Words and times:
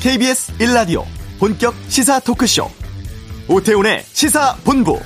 KBS 0.00 0.52
1라디오 0.58 1.04
본격 1.40 1.74
시사 1.88 2.20
토크쇼 2.20 2.70
오태훈의 3.48 4.04
시사본부 4.04 5.00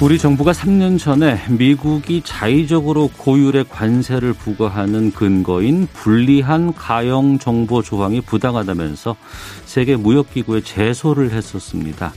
우리 0.00 0.16
정부가 0.16 0.52
3년 0.52 0.98
전에 0.98 1.44
미국이 1.50 2.22
자의적으로 2.24 3.10
고율의 3.18 3.66
관세를 3.68 4.32
부과하는 4.32 5.12
근거인 5.12 5.88
불리한 5.92 6.72
가용 6.72 7.38
정보 7.38 7.82
조항이 7.82 8.22
부당하다면서 8.22 9.14
세계 9.66 9.96
무역기구에 9.96 10.62
제소를 10.62 11.32
했었습니다. 11.32 12.14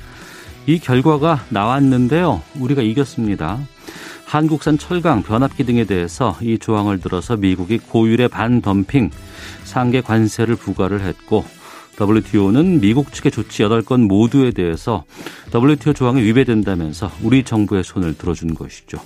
이 0.68 0.80
결과가 0.80 1.46
나왔는데요. 1.50 2.42
우리가 2.60 2.82
이겼습니다. 2.82 3.60
한국산 4.26 4.78
철강, 4.78 5.24
변압기 5.24 5.66
등에 5.66 5.84
대해서 5.84 6.38
이 6.42 6.58
조항을 6.58 7.02
들어서 7.02 7.36
미국이 7.36 7.80
고율의 7.80 8.30
반덤핑 8.30 9.12
상계 9.66 10.02
관세를 10.02 10.56
부과를 10.56 11.02
했고 11.02 11.44
WTO는 12.00 12.80
미국 12.80 13.12
측의 13.12 13.32
조치 13.32 13.64
8건 13.64 14.08
모두에 14.08 14.52
대해서 14.52 15.04
WTO 15.54 15.94
조항에 15.94 16.22
위배된다면서 16.22 17.12
우리 17.22 17.44
정부의 17.44 17.84
손을 17.84 18.18
들어준 18.18 18.56
것이죠. 18.56 19.00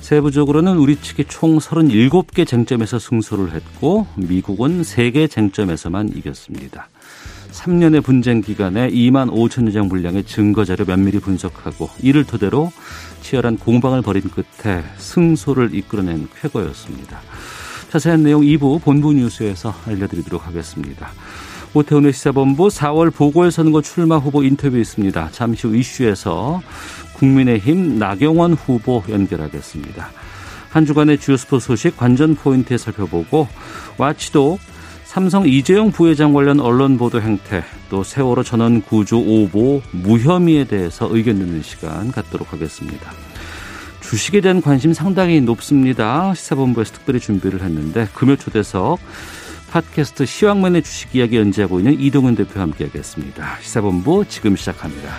세부적으로는 0.00 0.78
우리 0.78 0.96
측이 0.96 1.26
총 1.28 1.58
37개 1.58 2.46
쟁점에서 2.46 2.98
승소를 2.98 3.52
했고 3.52 4.06
미국은 4.16 4.82
3개 4.82 5.30
쟁점에서만 5.30 6.16
이겼습니다. 6.16 6.88
3년의 7.60 8.02
분쟁 8.02 8.40
기간에 8.40 8.88
2만 8.88 9.30
5천여 9.30 9.72
장 9.72 9.88
분량의 9.90 10.24
증거 10.24 10.64
자료 10.64 10.86
면밀히 10.86 11.18
분석하고 11.18 11.90
이를 12.00 12.24
토대로 12.24 12.72
치열한 13.20 13.58
공방을 13.58 14.00
벌인 14.00 14.22
끝에 14.30 14.82
승소를 14.96 15.74
이끌어낸 15.74 16.26
쾌거였습니다. 16.40 17.20
자세한 17.90 18.22
내용 18.22 18.40
2부 18.42 18.80
본부 18.82 19.12
뉴스에서 19.12 19.74
알려드리도록 19.86 20.46
하겠습니다. 20.46 21.12
오태훈의 21.74 22.14
시사본부 22.14 22.68
4월 22.68 23.12
보궐선거 23.14 23.82
출마 23.82 24.16
후보 24.16 24.42
인터뷰 24.42 24.78
있습니다. 24.78 25.28
잠시 25.30 25.66
후 25.66 25.76
이슈에서 25.76 26.62
국민의힘 27.12 27.98
나경원 27.98 28.54
후보 28.54 29.02
연결하겠습니다. 29.08 30.10
한 30.70 30.86
주간의 30.86 31.18
주요 31.18 31.36
스포츠 31.36 31.66
소식 31.66 31.96
관전 31.96 32.36
포인트에 32.36 32.78
살펴보고 32.78 33.48
와치도 33.98 34.58
삼성 35.10 35.44
이재용 35.44 35.90
부회장 35.90 36.32
관련 36.32 36.60
언론 36.60 36.96
보도 36.96 37.20
행태 37.20 37.64
또 37.88 38.04
세월호 38.04 38.44
전원 38.44 38.80
구조 38.80 39.18
오보 39.18 39.82
무혐의에 39.90 40.62
대해서 40.62 41.08
의견 41.10 41.40
듣는 41.40 41.62
시간 41.62 42.12
갖도록 42.12 42.52
하겠습니다. 42.52 43.10
주식에 44.00 44.40
대한 44.40 44.62
관심 44.62 44.94
상당히 44.94 45.40
높습니다. 45.40 46.32
시사본부에서 46.32 46.92
특별히 46.92 47.18
준비를 47.18 47.60
했는데 47.60 48.06
금요 48.14 48.36
초대석 48.36 49.00
팟캐스트 49.72 50.26
시황맨의 50.26 50.84
주식 50.84 51.12
이야기 51.16 51.38
연재하고 51.38 51.80
있는 51.80 51.98
이동훈 51.98 52.36
대표와 52.36 52.66
함께하겠습니다. 52.66 53.58
시사본부 53.62 54.26
지금 54.28 54.54
시작합니다. 54.54 55.10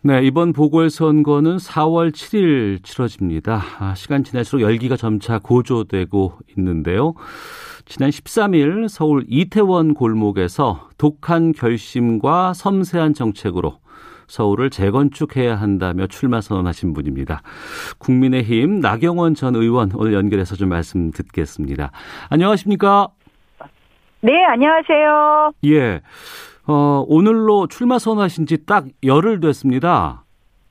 네, 0.00 0.22
이번 0.22 0.52
보궐선거는 0.52 1.56
4월 1.56 2.12
7일 2.12 2.84
치러집니다. 2.84 3.60
아, 3.80 3.94
시간 3.96 4.22
지날수록 4.22 4.62
열기가 4.62 4.96
점차 4.96 5.40
고조되고 5.40 6.34
있는데요. 6.56 7.14
지난 7.84 8.10
13일 8.10 8.88
서울 8.88 9.24
이태원 9.26 9.94
골목에서 9.94 10.88
독한 10.98 11.50
결심과 11.52 12.54
섬세한 12.54 13.14
정책으로 13.14 13.78
서울을 14.28 14.70
재건축해야 14.70 15.56
한다며 15.56 16.06
출마 16.06 16.40
선언하신 16.40 16.92
분입니다. 16.92 17.42
국민의힘 17.98 18.78
나경원 18.78 19.34
전 19.34 19.56
의원 19.56 19.90
오늘 19.94 20.12
연결해서 20.12 20.54
좀 20.54 20.68
말씀 20.68 21.10
듣겠습니다. 21.10 21.90
안녕하십니까? 22.28 23.08
네, 24.20 24.44
안녕하세요. 24.44 25.52
예. 25.64 26.00
어, 26.68 27.04
오늘로 27.08 27.66
출마 27.66 27.98
선언하신 27.98 28.46
지 28.46 28.58
딱 28.66 28.86
열흘 29.04 29.40
됐습니다. 29.40 30.24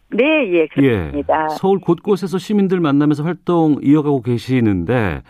네, 0.09 0.23
예, 0.53 0.67
그렇습니다. 0.67 1.43
예, 1.43 1.47
서울 1.57 1.79
곳곳에서 1.79 2.37
시민들 2.37 2.79
만나면서 2.79 3.23
활동 3.23 3.77
이어가고 3.83 4.21
계시는데 4.21 5.21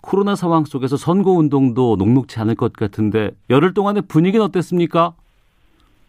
코로나 0.00 0.34
상황 0.36 0.64
속에서 0.64 0.96
선거 0.96 1.32
운동도 1.32 1.96
녹록치 1.96 2.40
않을 2.40 2.54
것 2.54 2.72
같은데 2.72 3.32
열흘 3.50 3.74
동안의 3.74 4.02
분위기는 4.08 4.42
어땠습니까? 4.44 5.12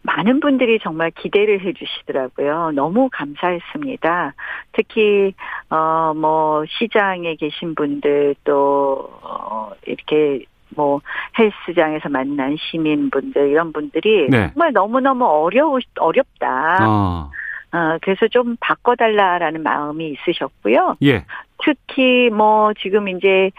많은 0.06 0.40
분들이 0.40 0.78
정말 0.82 1.10
기대를 1.10 1.60
해주시더라고요. 1.64 2.72
너무 2.74 3.08
감사했습니다. 3.12 4.34
특히 4.72 5.34
어 5.70 6.12
뭐 6.14 6.64
시장에 6.68 7.34
계신 7.36 7.74
분들 7.74 8.36
또 8.44 9.10
어, 9.22 9.70
이렇게 9.86 10.44
뭐 10.76 11.00
헬스장에서 11.38 12.08
만난 12.08 12.56
시민분들 12.58 13.48
이런 13.48 13.72
분들이 13.72 14.28
네. 14.30 14.50
정말 14.52 14.72
너무 14.72 15.00
너무 15.00 15.24
어려우 15.26 15.78
어렵다. 15.98 16.78
어. 16.82 17.30
어, 17.72 17.98
그래서 18.02 18.28
좀 18.28 18.56
바꿔달라라는 18.60 19.64
마음이 19.64 20.10
있으셨고요. 20.10 20.96
예. 21.02 21.24
특히 21.64 22.30
뭐 22.30 22.72
지금 22.74 23.08
이제 23.08 23.50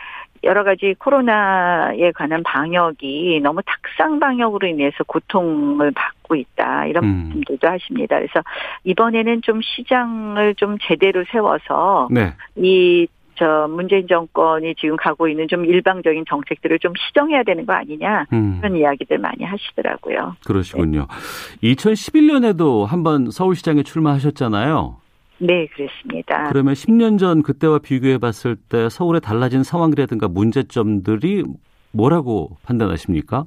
여러 0.46 0.64
가지 0.64 0.94
코로나에 0.98 2.12
관한 2.14 2.44
방역이 2.44 3.42
너무 3.44 3.62
탁상 3.66 4.20
방역으로 4.20 4.68
인해서 4.68 5.04
고통을 5.06 5.92
받고 5.92 6.36
있다 6.36 6.86
이런 6.86 7.04
음. 7.04 7.24
말씀들도 7.24 7.68
하십니다. 7.68 8.18
그래서 8.18 8.42
이번에는 8.84 9.42
좀 9.42 9.60
시장을 9.62 10.56
좀 10.56 10.78
제대로 10.84 11.26
세워서 11.32 12.10
네. 12.12 12.34
이 12.56 13.08
저 13.36 13.68
문재인 13.70 14.08
정권이 14.08 14.76
지금 14.76 14.96
가고 14.98 15.28
있는 15.28 15.48
좀 15.48 15.66
일방적인 15.66 16.26
정책들을 16.28 16.80
좀 16.80 16.94
시정해야 16.96 17.44
되는 17.44 17.66
거 17.66 17.74
아니냐 17.74 18.26
음. 18.34 18.58
그런 18.60 18.78
이야기들 18.78 19.18
많이 19.18 19.44
하시더라고요. 19.44 20.36
그러시군요. 20.46 21.08
네. 21.62 21.74
2011년에도 21.74 22.86
한번 22.86 23.30
서울시장에 23.32 23.84
출마하셨잖아요. 23.84 24.98
네, 25.38 25.68
그렇습니다. 25.68 26.48
그러면 26.50 26.74
10년 26.74 27.20
전 27.20 27.44
그때와 27.44 27.80
비교해 27.80 28.18
봤을 28.18 28.56
때 28.56 28.88
서울의 28.90 29.22
달라진 29.22 29.64
상황이라든가 29.64 30.28
문제점들이 30.28 31.44
뭐라고 31.92 32.58
판단하십니까? 32.64 33.46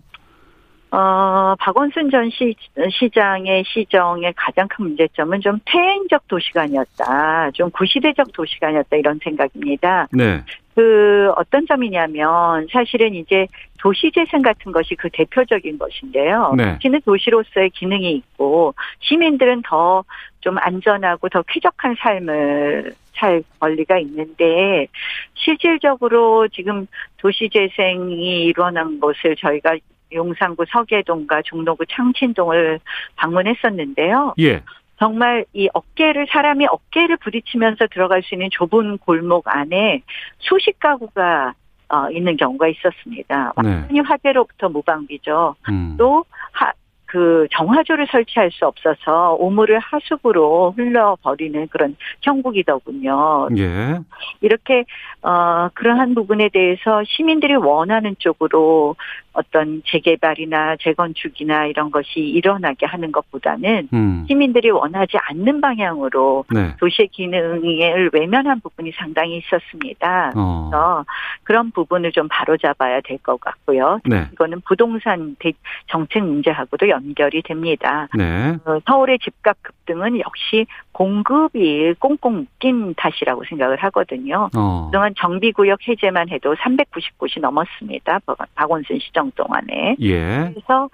어, 0.90 1.54
박원순 1.58 2.10
전 2.10 2.30
시, 2.30 2.54
시장의 2.90 3.64
시정의 3.66 4.32
가장 4.36 4.66
큰 4.68 4.86
문제점은 4.86 5.40
좀 5.40 5.58
퇴행적 5.66 6.26
도시가 6.28 6.62
아니었다. 6.62 7.50
좀 7.52 7.70
구시대적 7.70 8.32
도시가 8.32 8.68
아니었다. 8.68 8.96
이런 8.96 9.18
생각입니다. 9.22 10.08
네. 10.12 10.42
그 10.74 11.30
어떤 11.36 11.66
점이냐면 11.66 12.68
사실은 12.72 13.14
이제 13.14 13.46
도시재생 13.80 14.42
같은 14.42 14.70
것이 14.70 14.94
그 14.94 15.08
대표적인 15.12 15.76
것인데요. 15.78 16.54
네. 16.56 16.74
도시는 16.74 17.00
도시로서의 17.04 17.70
기능이 17.70 18.12
있고 18.12 18.74
시민들은 19.00 19.62
더 19.62 20.04
좀 20.40 20.56
안전하고 20.58 21.28
더 21.28 21.42
쾌적한 21.42 21.96
삶을 21.98 22.94
살 23.14 23.42
권리가 23.58 23.98
있는데 23.98 24.86
실질적으로 25.34 26.48
지금 26.48 26.86
도시재생이 27.18 28.44
일어난 28.44 29.00
것을 29.00 29.34
저희가 29.36 29.76
용산구 30.12 30.64
서계동과 30.68 31.42
종로구 31.42 31.84
창친동을 31.86 32.80
방문했었는데요. 33.16 34.34
예. 34.40 34.62
정말 34.98 35.44
이 35.52 35.68
어깨를 35.72 36.26
사람이 36.28 36.66
어깨를 36.66 37.18
부딪히면서 37.18 37.86
들어갈 37.92 38.22
수 38.22 38.34
있는 38.34 38.48
좁은 38.50 38.98
골목 38.98 39.46
안에 39.46 40.02
수십 40.38 40.78
가구가 40.80 41.54
어, 41.90 42.10
있는 42.10 42.36
경우가 42.36 42.68
있었습니다. 42.68 43.52
네. 43.62 43.70
완전히 43.70 44.00
네. 44.00 44.00
화재로부터 44.00 44.68
무방비죠. 44.68 45.56
음. 45.70 45.94
또 45.98 46.24
하, 46.52 46.72
그 47.06 47.46
정화조를 47.52 48.06
설치할 48.10 48.50
수 48.50 48.66
없어서 48.66 49.34
오물을 49.38 49.78
하수구로 49.78 50.74
흘러버리는 50.76 51.66
그런 51.68 51.96
형국이더군요. 52.20 53.48
예. 53.56 53.98
이렇게 54.42 54.84
어 55.22 55.70
그러한 55.72 56.14
부분에 56.14 56.50
대해서 56.52 57.02
시민들이 57.06 57.54
원하는 57.54 58.14
쪽으로 58.18 58.96
어떤 59.38 59.82
재개발이나 59.86 60.76
재건축이나 60.80 61.66
이런 61.66 61.90
것이 61.92 62.18
일어나게 62.18 62.86
하는 62.86 63.12
것보다는 63.12 63.88
음. 63.92 64.24
시민들이 64.28 64.70
원하지 64.70 65.16
않는 65.16 65.60
방향으로 65.60 66.44
네. 66.52 66.74
도시의 66.80 67.08
기능을 67.08 68.10
외면한 68.12 68.60
부분이 68.60 68.92
상당히 68.96 69.38
있었습니다. 69.38 70.32
어. 70.34 70.68
그래서 70.70 71.04
그런 71.44 71.70
부분을 71.70 72.12
좀 72.12 72.26
바로잡아야 72.28 73.00
될 73.02 73.18
것 73.18 73.40
같고요. 73.40 74.00
네. 74.04 74.26
이거는 74.32 74.60
부동산 74.66 75.36
정책 75.88 76.22
문제하고도 76.24 76.88
연결이 76.88 77.42
됩니다. 77.42 78.08
네. 78.16 78.56
어, 78.64 78.78
서울의 78.86 79.18
집값 79.18 79.56
급등은 79.62 80.20
역시 80.20 80.66
공급이 80.92 81.94
꽁꽁 81.98 82.36
묶인 82.38 82.94
탓이라고 82.96 83.44
생각을 83.48 83.76
하거든요. 83.84 84.48
어. 84.56 84.86
그동안 84.86 85.14
정비구역 85.16 85.86
해제만 85.88 86.28
해도 86.30 86.54
390곳이 86.54 87.40
넘었습니다. 87.40 88.20
박원순 88.54 88.98
시정 88.98 89.27
일정 89.28 89.30
동안에. 89.32 89.96
예. 90.00 90.50
그래서 90.52 90.88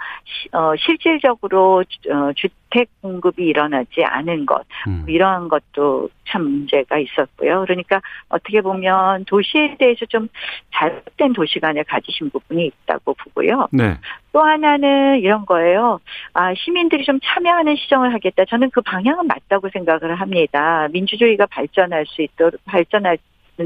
어, 0.53 0.77
실질적으로 0.77 1.85
어, 2.11 2.33
주택 2.35 2.89
공급이 3.01 3.45
일어나지 3.45 4.05
않은 4.05 4.47
것 4.47 4.65
음. 4.87 5.05
이러한 5.09 5.49
것도 5.49 6.09
참 6.27 6.43
문제가 6.43 6.99
있었고요. 6.99 7.63
그러니까 7.63 8.01
어떻게 8.29 8.61
보면 8.61 9.25
도시에 9.27 9.77
대해서 9.79 10.05
좀 10.07 10.29
잘못된 10.73 11.33
도시관을 11.33 11.85
가지신 11.85 12.31
부분이 12.31 12.67
있다고 12.67 13.15
보고요. 13.15 13.69
네. 13.73 13.97
또 14.33 14.41
하나는 14.41 15.21
이런 15.21 15.47
거예요. 15.47 16.01
아, 16.33 16.55
시민들이 16.55 17.05
좀 17.05 17.19
참여하는 17.23 17.77
시정을 17.77 18.13
하겠다. 18.15 18.45
저는 18.47 18.71
그 18.71 18.81
방향은 18.83 19.27
맞다고 19.27 19.69
생각을 19.71 20.17
합니다. 20.17 20.89
민주주의가 20.91 21.47
발전할 21.47 22.07
수 22.07 22.23
있도록 22.23 22.61
발전할 22.65 23.19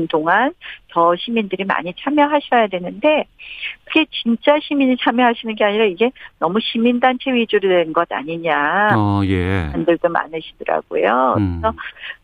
동안 0.08 0.52
더 0.90 1.16
시민들이 1.16 1.64
많이 1.64 1.92
참여하셔야 1.98 2.66
되는데 2.68 3.24
그게 3.84 4.04
진짜 4.10 4.58
시민이 4.62 4.96
참여하시는 5.00 5.54
게 5.54 5.64
아니라 5.64 5.84
이게 5.86 6.10
너무 6.38 6.58
시민단체 6.60 7.32
위주로 7.32 7.68
된 7.68 7.92
것 7.92 8.10
아니냐. 8.12 8.90
어, 8.96 9.22
예. 9.24 9.70
분들도 9.72 10.08
많으시더라고요. 10.08 11.34
음. 11.38 11.60
그래서 11.60 11.76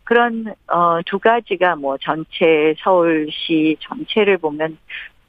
그런 0.03 0.53
어, 0.67 0.99
두 1.05 1.17
가지가 1.19 1.75
뭐 1.75 1.97
전체 1.97 2.75
서울시 2.83 3.77
전체를 3.79 4.37
보면 4.37 4.77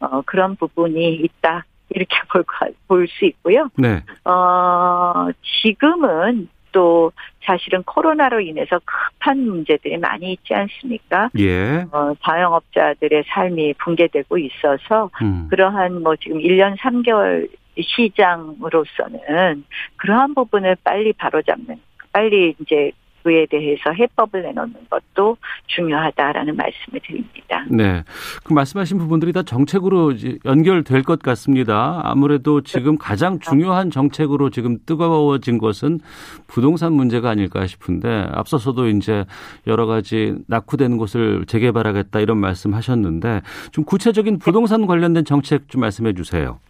어, 0.00 0.20
그런 0.22 0.56
부분이 0.56 1.14
있다. 1.14 1.64
이렇게 1.90 2.16
볼 2.88 3.06
수 3.08 3.24
있고요. 3.24 3.68
네. 3.76 4.02
어, 4.24 5.28
지금은 5.62 6.48
또 6.76 7.10
사실은 7.42 7.82
코로나로 7.84 8.40
인해서 8.40 8.78
급한 8.84 9.38
문제들이 9.38 9.96
많이 9.96 10.34
있지 10.34 10.52
않습니까? 10.52 11.30
예. 11.38 11.86
어, 11.90 12.12
자영업자들의 12.22 13.24
삶이 13.28 13.72
붕괴되고 13.78 14.36
있어서 14.36 15.08
음. 15.22 15.46
그러한 15.48 16.02
뭐 16.02 16.14
지금 16.16 16.36
1년 16.36 16.76
3개월 16.76 17.48
시장으로서는 17.80 19.64
그러한 19.96 20.34
부분을 20.34 20.76
빨리 20.84 21.14
바로잡는 21.14 21.80
빨리 22.12 22.54
이제 22.60 22.92
그에 23.26 23.44
대해서 23.46 23.90
해법을 23.90 24.40
내놓는 24.40 24.74
것도 24.88 25.36
중요하다라는 25.66 26.54
말씀을 26.54 27.00
드립니다. 27.04 27.64
네. 27.68 28.04
그 28.44 28.52
말씀하신 28.52 28.98
부분들이 28.98 29.32
다 29.32 29.42
정책으로 29.42 30.12
연결될 30.44 31.02
것 31.02 31.20
같습니다. 31.20 32.00
아무래도 32.04 32.60
지금 32.60 32.96
가장 32.96 33.40
중요한 33.40 33.90
정책으로 33.90 34.50
지금 34.50 34.78
뜨거워진 34.86 35.58
것은 35.58 35.98
부동산 36.46 36.92
문제가 36.92 37.30
아닐까 37.30 37.66
싶은데 37.66 38.28
앞서서도 38.30 38.90
이제 38.90 39.24
여러 39.66 39.86
가지 39.86 40.36
낙후되는 40.46 40.96
곳을 40.96 41.46
재개발하겠다 41.46 42.20
이런 42.20 42.38
말씀 42.38 42.74
하셨는데 42.74 43.42
좀 43.72 43.82
구체적인 43.82 44.38
부동산 44.38 44.86
관련된 44.86 45.24
정책 45.24 45.68
좀 45.68 45.80
말씀해 45.80 46.12
주세요. 46.12 46.60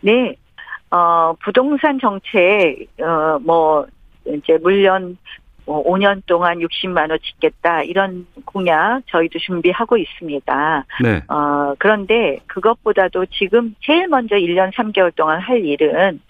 네. 0.00 0.36
어, 0.92 1.34
부동산 1.42 1.98
정책, 1.98 2.86
어, 3.00 3.38
뭐, 3.40 3.86
이제 4.26 4.58
물론 4.62 5.16
뭐 5.64 5.84
5년 5.84 6.22
동안 6.26 6.58
60만 6.58 7.10
원 7.10 7.18
짓겠다 7.22 7.82
이런 7.82 8.26
공약 8.44 9.02
저희도 9.06 9.38
준비하고 9.38 9.96
있습니다. 9.96 10.86
네. 11.02 11.22
어, 11.28 11.74
그런데 11.78 12.38
그것보다도 12.46 13.26
지금 13.26 13.74
제일 13.80 14.08
먼저 14.08 14.36
1년 14.36 14.72
3개월 14.72 15.14
동안 15.14 15.40
할 15.40 15.64
일은 15.64 16.20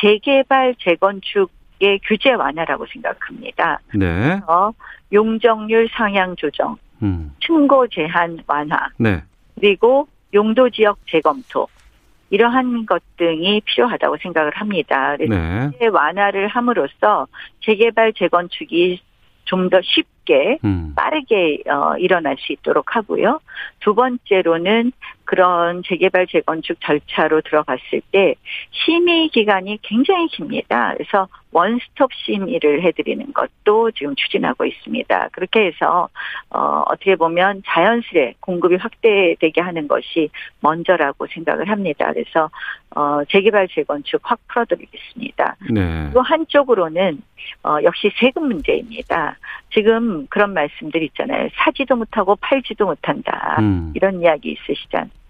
재개발 0.00 0.76
재건축의 0.80 2.00
규제 2.04 2.32
완화라고 2.32 2.86
생각합니다. 2.92 3.80
네. 3.94 4.40
어, 4.46 4.70
용적률 5.12 5.88
상향 5.92 6.36
조정, 6.36 6.76
음. 7.02 7.32
층고 7.40 7.88
제한 7.88 8.38
완화, 8.46 8.88
네. 8.98 9.22
그리고 9.54 10.08
용도 10.34 10.68
지역 10.68 10.98
재검토, 11.08 11.66
이러한 12.30 12.86
것 12.86 13.02
등이 13.16 13.62
필요하다고 13.64 14.16
생각을 14.22 14.52
합니다. 14.54 15.16
그래서 15.16 15.34
네. 15.78 15.86
완화를 15.86 16.48
함으로써 16.48 17.26
재개발 17.64 18.12
재건축이 18.14 19.00
좀 19.46 19.70
더 19.70 19.80
쉽게 19.82 20.58
음. 20.64 20.92
빠르게 20.94 21.62
어, 21.66 21.96
일어날 21.98 22.36
수 22.38 22.52
있도록 22.52 22.94
하고요. 22.94 23.40
두 23.80 23.94
번째로는 23.94 24.92
그런 25.24 25.82
재개발 25.84 26.26
재건축 26.26 26.78
절차로 26.80 27.40
들어갔을 27.40 28.02
때 28.12 28.34
심의 28.70 29.28
기간이 29.28 29.78
굉장히 29.82 30.28
깁니다. 30.28 30.94
그래서 30.96 31.28
원스톱 31.52 32.12
심의를 32.12 32.82
해드리는 32.82 33.32
것도 33.32 33.90
지금 33.92 34.14
추진하고 34.14 34.64
있습니다. 34.64 35.28
그렇게 35.32 35.66
해서 35.66 36.08
어, 36.50 36.82
어떻게 36.86 37.16
보면 37.16 37.62
자연스레 37.66 38.34
공급이 38.40 38.76
확대되게 38.76 39.60
하는 39.60 39.88
것이 39.88 40.30
먼저라고 40.60 41.26
생각을 41.28 41.68
합니다. 41.70 42.12
그래서 42.12 42.50
어, 42.94 43.24
재개발 43.28 43.68
재건축 43.68 44.20
확 44.24 44.38
풀어드리겠습니다. 44.48 45.56
네. 45.70 46.10
또 46.12 46.22
한쪽으로는 46.22 47.22
어, 47.62 47.78
역시 47.82 48.10
세금 48.18 48.48
문제입니다. 48.48 49.36
지금 49.72 50.26
그런 50.28 50.52
말씀들 50.54 51.02
있잖아요. 51.04 51.48
사지도 51.54 51.96
못하고 51.96 52.36
팔지도 52.36 52.86
못한다. 52.86 53.56
음. 53.60 53.92
이런 53.94 54.20
이야기 54.22 54.52
있으시지 54.52 54.96
않습니까? 54.96 55.25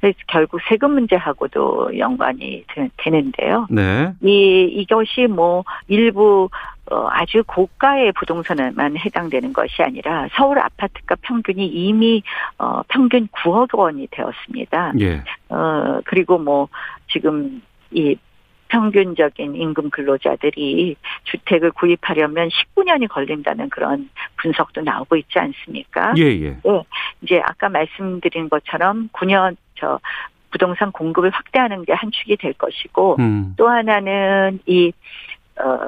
그래서 0.00 0.18
결국 0.26 0.60
세금 0.68 0.92
문제하고도 0.92 1.98
연관이 1.98 2.64
되 2.68 3.10
는데요. 3.10 3.66
네. 3.70 4.12
이 4.22 4.64
이것이 4.72 5.26
뭐 5.26 5.64
일부 5.86 6.48
어, 6.90 7.06
아주 7.10 7.42
고가의 7.46 8.12
부동산에만 8.12 8.96
해당되는 8.96 9.52
것이 9.52 9.82
아니라 9.82 10.28
서울 10.32 10.58
아파트가 10.58 11.16
평균이 11.20 11.66
이미 11.66 12.22
어, 12.58 12.82
평균 12.88 13.28
9억 13.28 13.74
원이 13.74 14.08
되었습니다. 14.10 14.94
예. 15.00 15.22
어, 15.50 16.00
그리고 16.04 16.38
뭐 16.38 16.68
지금 17.10 17.62
이 17.90 18.16
평균적인 18.68 19.54
임금 19.54 19.90
근로자들이 19.90 20.96
주택을 21.24 21.72
구입하려면 21.72 22.48
19년이 22.48 23.08
걸린다는 23.08 23.68
그런 23.68 24.08
분석도 24.36 24.80
나오고 24.82 25.16
있지 25.16 25.38
않습니까? 25.38 26.14
예, 26.16 26.22
예. 26.22 26.50
네. 26.50 26.82
이제 27.22 27.40
아까 27.44 27.68
말씀드린 27.68 28.48
것처럼 28.48 29.08
9년 29.12 29.56
저 29.74 30.00
부동산 30.50 30.90
공급을 30.92 31.28
확대하는 31.30 31.84
게 31.84 31.92
한 31.98 32.10
축이 32.10 32.36
될 32.36 32.52
것이고 32.54 33.16
음. 33.18 33.54
또 33.56 33.68
하나는 33.68 34.60
이 34.66 34.92
어, 35.60 35.78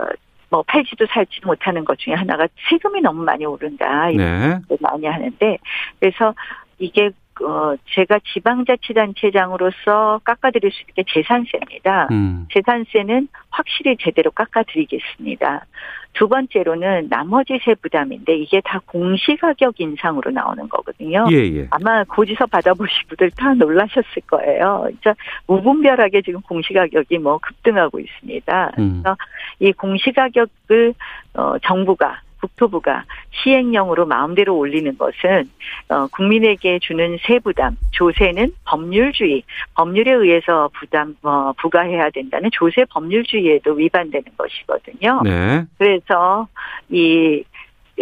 뭐 0.48 0.62
팔지도 0.62 1.06
살지도 1.06 1.46
못하는 1.46 1.84
것 1.84 1.98
중에 1.98 2.14
하나가 2.14 2.48
세금이 2.68 3.00
너무 3.00 3.22
많이 3.22 3.46
오른다. 3.46 4.08
네. 4.08 4.58
많이 4.80 5.06
하는데 5.06 5.58
그래서 6.00 6.34
이게 6.78 7.10
어, 7.42 7.74
제가 7.94 8.20
지방자치단체장으로서 8.32 10.20
깎아드릴 10.24 10.70
수 10.70 10.82
있게 10.88 11.04
재산세입니다. 11.08 12.08
음. 12.10 12.46
재산세는 12.52 13.28
확실히 13.50 13.96
제대로 13.98 14.30
깎아드리겠습니다. 14.30 15.66
두 16.12 16.28
번째로는 16.28 17.08
나머지 17.08 17.58
세 17.64 17.74
부담인데 17.74 18.36
이게 18.36 18.60
다 18.64 18.80
공시가격 18.86 19.80
인상으로 19.80 20.32
나오는 20.32 20.68
거거든요. 20.68 21.26
예, 21.30 21.36
예. 21.36 21.68
아마 21.70 22.02
고지서 22.04 22.46
받아보신 22.46 23.08
분들 23.08 23.30
다 23.32 23.54
놀라셨을 23.54 24.22
거예요. 24.26 24.86
진짜 24.90 25.14
무분별하게 25.46 26.22
지금 26.22 26.40
공시가격이 26.42 27.18
뭐 27.18 27.38
급등하고 27.38 28.00
있습니다. 28.00 28.72
음. 28.78 29.02
그래서 29.02 29.16
이 29.60 29.72
공시가격을 29.72 30.94
어, 31.34 31.58
정부가 31.60 32.20
국토부가 32.40 33.04
시행령으로 33.42 34.06
마음대로 34.06 34.56
올리는 34.56 34.96
것은 34.96 35.50
어, 35.88 36.06
국민에게 36.08 36.78
주는 36.80 37.18
세부담, 37.26 37.76
조세는 37.92 38.52
법률주의, 38.64 39.42
법률에 39.74 40.12
의해서 40.12 40.70
부담 40.74 41.16
어, 41.22 41.52
부과해야 41.58 42.10
된다는 42.10 42.50
조세 42.52 42.84
법률주의에도 42.90 43.72
위반되는 43.72 44.24
것이거든요. 44.36 45.20
네. 45.24 45.64
그래서 45.78 46.48
이 46.88 47.44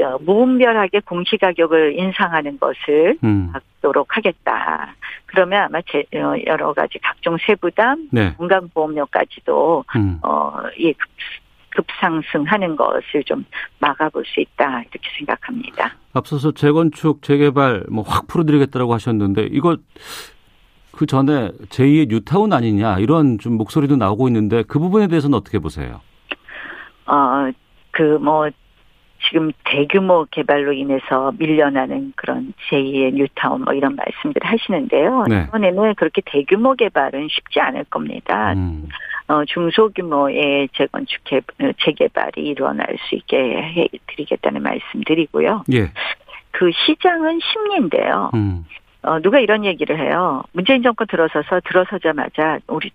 어, 0.00 0.16
무분별하게 0.20 1.00
공시가격을 1.00 1.98
인상하는 1.98 2.58
것을 2.58 3.18
음. 3.24 3.50
막도록 3.52 4.16
하겠다. 4.16 4.94
그러면 5.26 5.64
아마 5.64 5.80
제, 5.82 6.04
어, 6.16 6.34
여러 6.46 6.72
가지 6.72 6.98
각종 6.98 7.36
세부담, 7.44 8.08
네. 8.12 8.34
건강보험료까지도 8.36 9.84
음. 9.96 10.18
어, 10.22 10.52
이 10.76 10.94
급상승하는 11.78 12.74
것을 12.76 13.22
좀 13.24 13.44
막아볼 13.78 14.24
수 14.26 14.40
있다 14.40 14.80
이렇게 14.80 14.98
생각합니다. 15.16 15.94
앞서서 16.12 16.50
재건축 16.52 17.22
재개발 17.22 17.84
뭐 17.90 18.04
확 18.08 18.26
풀어드리겠다라고 18.26 18.92
하셨는데 18.94 19.48
이거 19.52 19.76
그 20.92 21.06
전에 21.06 21.50
제2의 21.68 22.08
뉴타운 22.08 22.52
아니냐 22.52 22.98
이런 22.98 23.38
좀 23.38 23.54
목소리도 23.54 23.96
나오고 23.96 24.26
있는데 24.28 24.64
그 24.64 24.78
부분에 24.80 25.06
대해서는 25.06 25.36
어떻게 25.36 25.58
보세요? 25.60 26.00
어그 27.06 28.18
뭐 28.20 28.48
지금 29.28 29.50
대규모 29.64 30.26
개발로 30.30 30.72
인해서 30.72 31.32
밀려나는 31.38 32.12
그런 32.16 32.52
제2의 32.70 33.14
뉴타운 33.14 33.62
뭐 33.64 33.74
이런 33.74 33.96
말씀들 33.96 34.40
하시는데요. 34.44 35.24
네. 35.28 35.44
이번에는 35.48 35.94
그렇게 35.96 36.22
대규모 36.24 36.74
개발은 36.74 37.28
쉽지 37.30 37.60
않을 37.60 37.84
겁니다. 37.84 38.52
음. 38.54 38.88
어, 39.28 39.44
중소규모의 39.44 40.70
재건축 40.74 41.22
개, 41.24 41.40
재개발이 41.84 42.42
일어날 42.42 42.96
수 43.08 43.14
있게 43.14 43.36
해드리겠다는 43.36 44.62
말씀드리고요. 44.62 45.64
예. 45.72 45.92
그 46.50 46.70
시장은 46.72 47.38
심리인데요. 47.40 48.30
음. 48.34 48.64
어, 49.02 49.20
누가 49.20 49.38
이런 49.38 49.64
얘기를 49.64 49.98
해요. 49.98 50.42
문재인 50.52 50.82
정권 50.82 51.06
들어서서 51.06 51.60
들어서자마자 51.64 52.58
우리 52.66 52.90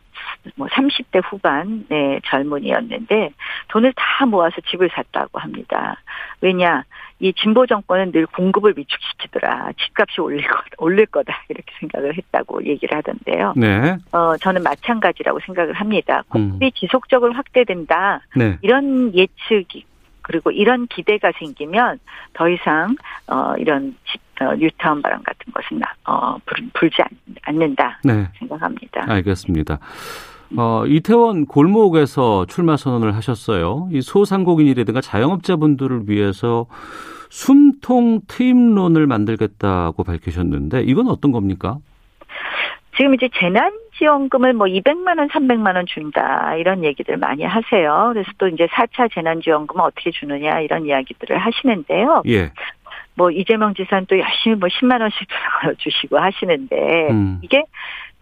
뭐 0.55 0.67
30대 0.67 1.22
후반의 1.24 2.22
젊은이였는데 2.25 3.31
돈을 3.69 3.93
다 3.95 4.25
모아서 4.25 4.55
집을 4.69 4.89
샀다고 4.93 5.39
합니다. 5.39 5.98
왜냐? 6.41 6.83
이 7.19 7.31
진보 7.33 7.65
정권은 7.65 8.12
늘 8.12 8.25
공급을 8.25 8.74
위축시키더라. 8.75 9.72
집값이 9.79 10.19
올릴 10.19 10.45
거, 10.45 10.62
올릴 10.77 11.05
거다. 11.05 11.43
이렇게 11.48 11.72
생각을 11.79 12.17
했다고 12.17 12.65
얘기를 12.65 12.98
하던데요. 12.98 13.53
네. 13.55 13.95
어, 14.12 14.36
저는 14.38 14.62
마찬가지라고 14.63 15.39
생각을 15.45 15.74
합니다. 15.74 16.24
공급이 16.27 16.65
음. 16.65 16.72
지속적으로 16.75 17.31
확대된다. 17.33 18.22
네. 18.36 18.57
이런 18.62 19.13
예측이 19.15 19.86
그리고 20.24 20.51
이런 20.51 20.88
기대가 20.88 21.32
생기면 21.38 22.00
더 22.34 22.50
이상 22.50 22.96
어 23.27 23.53
이런 23.58 23.96
집, 24.12 24.22
어, 24.42 24.56
뉴타운 24.56 25.01
바람 25.01 25.22
같은 25.22 25.53
것은 25.53 25.82
어 26.06 26.38
불, 26.46 26.68
불지 26.74 27.01
않, 27.46 27.56
는다 27.56 28.00
네. 28.03 28.27
생각합니다. 28.39 29.06
알겠습니다. 29.08 29.80
어, 30.56 30.86
이태원 30.86 31.46
골목에서 31.46 32.46
출마 32.46 32.77
선언을 32.77 33.15
하셨어요. 33.15 33.89
이 33.92 34.01
소상공인이라든가 34.01 35.01
자영업자분들을 35.01 36.03
위해서 36.08 36.68
숨통 37.30 38.22
트임론을 38.27 39.08
만들겠다고 39.08 40.03
밝히셨는데 40.03 40.84
이건 40.84 41.08
어떤 41.08 41.32
겁니까? 41.32 41.77
지금 42.96 43.15
이제 43.15 43.27
재난 43.39 43.72
지원금을 43.97 44.53
뭐 44.53 44.67
200만 44.67 45.19
원, 45.19 45.27
300만 45.27 45.75
원 45.75 45.85
준다 45.85 46.55
이런 46.55 46.83
얘기들 46.83 47.17
많이 47.17 47.43
하세요. 47.43 48.12
그래서 48.13 48.29
또 48.38 48.47
이제 48.47 48.67
4차 48.67 49.13
재난지원금은 49.13 49.83
어떻게 49.83 50.12
주느냐 50.12 50.59
이런 50.59 50.85
이야기들을 50.85 51.38
하시는데요. 51.38 52.23
예. 52.27 52.51
뭐 53.15 53.29
이재명 53.29 53.73
지사는 53.73 54.05
또 54.07 54.17
열심히 54.17 54.55
뭐 54.55 54.69
10만 54.69 55.01
원씩 55.01 55.27
주시고 55.77 56.17
하시는데 56.17 57.09
음. 57.12 57.39
이게 57.43 57.63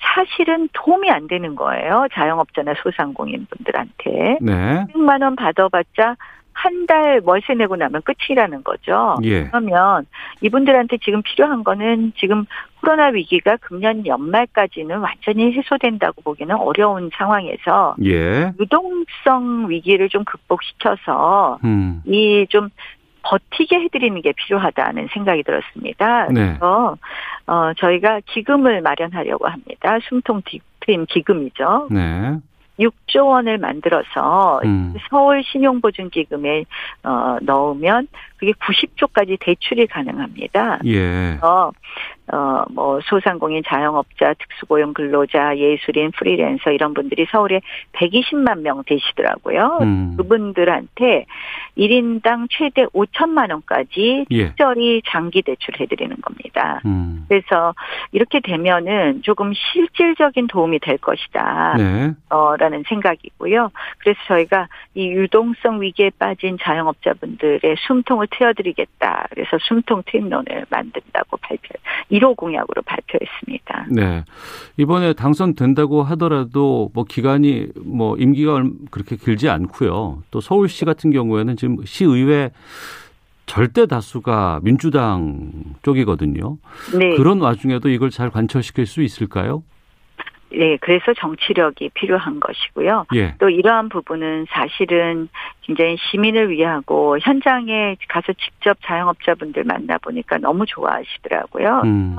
사실은 0.02 0.68
도움이 0.74 1.10
안 1.10 1.28
되는 1.28 1.56
거예요. 1.56 2.08
자영업자나 2.14 2.74
소상공인 2.82 3.48
분들한테. 3.50 4.40
네. 4.42 4.86
100만 4.94 5.24
원 5.24 5.36
받아봤자 5.36 6.16
한 6.54 6.86
달 6.86 7.22
월세 7.24 7.54
내고 7.54 7.76
나면 7.76 8.02
끝이라는 8.02 8.64
거죠. 8.64 9.18
예. 9.24 9.46
그러면 9.46 10.06
이분들한테 10.42 10.98
지금 10.98 11.22
필요한 11.22 11.64
거는 11.64 12.12
지금 12.18 12.46
코로나 12.82 13.08
위기가 13.08 13.56
금년 13.58 14.06
연말까지는 14.06 15.00
완전히 15.00 15.54
해소된다고 15.54 16.22
보기는 16.22 16.54
어려운 16.56 17.10
상황에서 17.14 17.96
예. 18.04 18.52
유동성 18.60 19.70
위기를 19.70 20.10
좀 20.10 20.24
극복시켜서 20.26 21.60
음. 21.64 22.02
이좀 22.06 22.70
버티게 23.24 23.80
해드리는 23.82 24.20
게 24.22 24.34
필요하다는 24.34 25.10
생각이 25.14 25.44
들었습니다. 25.44 26.28
네. 26.28 26.48
그래서 26.48 26.98
어, 27.48 27.74
저희가 27.78 28.22
기금을 28.26 28.82
마련하려고 28.82 29.48
합니다. 29.48 29.98
숨통 30.10 30.42
트임 30.82 31.06
기금이죠. 31.06 31.88
네. 31.92 32.38
6조 32.82 33.28
원을 33.28 33.58
만들어서 33.58 34.62
음. 34.66 34.96
서울 35.10 35.44
신용보증기금에 35.44 36.66
어, 37.04 37.38
넣으면 37.42 38.08
그게 38.38 38.54
90조까지 38.54 39.38
대출이 39.40 39.88
가능합니다. 39.88 40.80
예. 40.86 41.38
그래서 41.40 41.72
어, 42.32 42.64
뭐 42.70 43.00
소상공인 43.04 43.62
자영업자, 43.68 44.34
특수고용 44.36 44.94
근로자, 44.94 45.58
예술인, 45.58 46.12
프리랜서 46.12 46.72
이런 46.72 46.94
분들이 46.94 47.28
서울에 47.30 47.60
120만 47.92 48.62
명 48.62 48.84
되시더라고요. 48.86 49.80
음. 49.82 50.16
그분들한테 50.16 51.26
1인당 51.78 52.48
최대 52.50 52.86
5천만 52.86 53.52
원까지 53.52 54.26
예. 54.32 54.48
특별히 54.48 55.02
장기 55.08 55.42
대출해 55.42 55.86
드리는 55.88 56.16
겁니다. 56.22 56.82
음. 56.86 57.26
그래서 57.28 57.74
이렇게 58.14 58.40
되면은 58.40 59.24
조금 59.24 59.52
실질적인 59.54 60.48
도움이 60.48 60.80
될 60.80 60.98
것이다. 60.98 61.76
네. 61.78 62.12
어, 62.30 62.56
라는 62.56 62.84
생각이고요. 62.88 63.72
그래서 63.98 64.20
저희가 64.28 64.68
이 64.96 65.08
유동성 65.08 65.82
위기에 65.82 66.12
빠진 66.18 66.58
자영업자분들의 66.62 67.76
숨통을 67.88 68.28
트여드리겠다. 68.32 69.28
그래서 69.32 69.58
숨통 69.62 70.04
트임론을 70.06 70.66
만든다고 70.70 71.38
발표, 71.38 71.74
1호 72.22 72.38
공약으로 72.38 72.82
발표했습니다. 72.84 73.88
네. 73.90 74.24
이번에 74.78 75.14
당선된다고 75.14 76.04
하더라도 76.04 76.92
뭐 76.94 77.04
기간이 77.04 77.68
뭐 77.84 78.16
임기가 78.18 78.64
그렇게 78.92 79.16
길지 79.16 79.50
않고요. 79.50 80.24
또 80.32 80.40
서울시 80.40 80.86
같은 80.86 81.12
경우에는 81.12 81.58
지금 81.58 81.78
시의회 81.84 82.52
절대 83.48 83.86
다수가 83.86 84.62
민주당 84.64 85.52
쪽이거든요. 85.82 86.58
네. 86.98 87.18
그런 87.18 87.42
와중에도 87.42 87.90
이걸 87.90 88.10
잘 88.10 88.30
관철시킬 88.30 88.86
수 88.86 89.02
있을까요? 89.02 89.64
네, 90.54 90.78
그래서 90.82 91.14
정치력이 91.14 91.92
필요한 91.94 92.40
것이고요. 92.40 93.06
예. 93.16 93.36
또 93.40 93.50
이러한 93.50 93.90
부분은 93.90 94.48
사실은 94.50 95.30
굉장히 95.62 95.98
시민을 95.98 96.50
위하고 96.50 97.18
현장에 97.20 97.96
가서 98.10 98.34
직접 98.34 98.78
자영업자분들 98.84 99.64
만나보니까 99.64 100.40
너무 100.40 100.66
좋아하시더라고요. 100.66 101.82
음. 101.86 102.18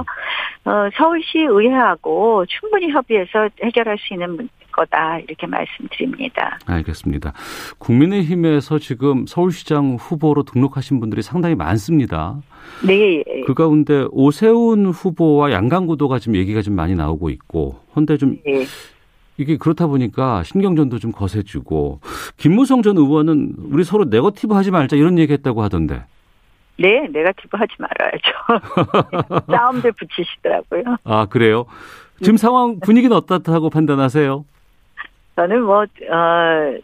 어, 0.65 0.89
서울시 0.95 1.41
의회하고 1.41 2.47
충분히 2.47 2.91
협의해서 2.91 3.49
해결할 3.62 3.99
수 3.99 4.15
있는 4.15 4.49
거다 4.73 5.19
이렇게 5.21 5.47
말씀드립니다. 5.47 6.59
알겠습니다. 6.67 7.33
국민의힘에서 7.79 8.79
지금 8.79 9.26
서울시장 9.26 9.97
후보로 10.00 10.43
등록하신 10.45 11.00
분들이 11.00 11.23
상당히 11.23 11.55
많습니다. 11.55 12.41
네. 12.87 13.23
그 13.47 13.55
가운데 13.55 14.07
오세훈 14.11 14.87
후보와 14.87 15.52
양강구도가 15.52 16.19
지금 16.19 16.37
얘기가 16.37 16.62
좀 16.62 16.75
많이 16.75 16.95
나오고 16.95 17.31
있고, 17.31 17.81
헌데 17.95 18.17
좀 18.17 18.38
네. 18.45 18.64
이게 19.37 19.57
그렇다 19.57 19.87
보니까 19.87 20.43
신경전도 20.43 20.99
좀 20.99 21.12
거세지고 21.12 22.00
김무성 22.37 22.83
전 22.83 22.97
의원은 22.97 23.55
우리 23.71 23.85
서로 23.85 24.05
네거티브 24.05 24.55
하지 24.55 24.71
말자 24.71 24.97
이런 24.97 25.19
얘기했다고 25.19 25.62
하던데. 25.62 26.05
네, 26.79 27.07
네거티브 27.12 27.57
하지 27.57 27.75
말아야죠. 27.79 29.47
싸움들 29.52 29.93
붙이시더라고요. 29.93 30.97
아 31.05 31.26
그래요? 31.26 31.67
지금 32.21 32.37
상황 32.37 32.79
분위기는 32.81 33.14
어떻다고 33.17 33.69
판단하세요? 33.71 34.45
저는 35.37 35.62
뭐, 35.62 35.83
어, 35.83 36.79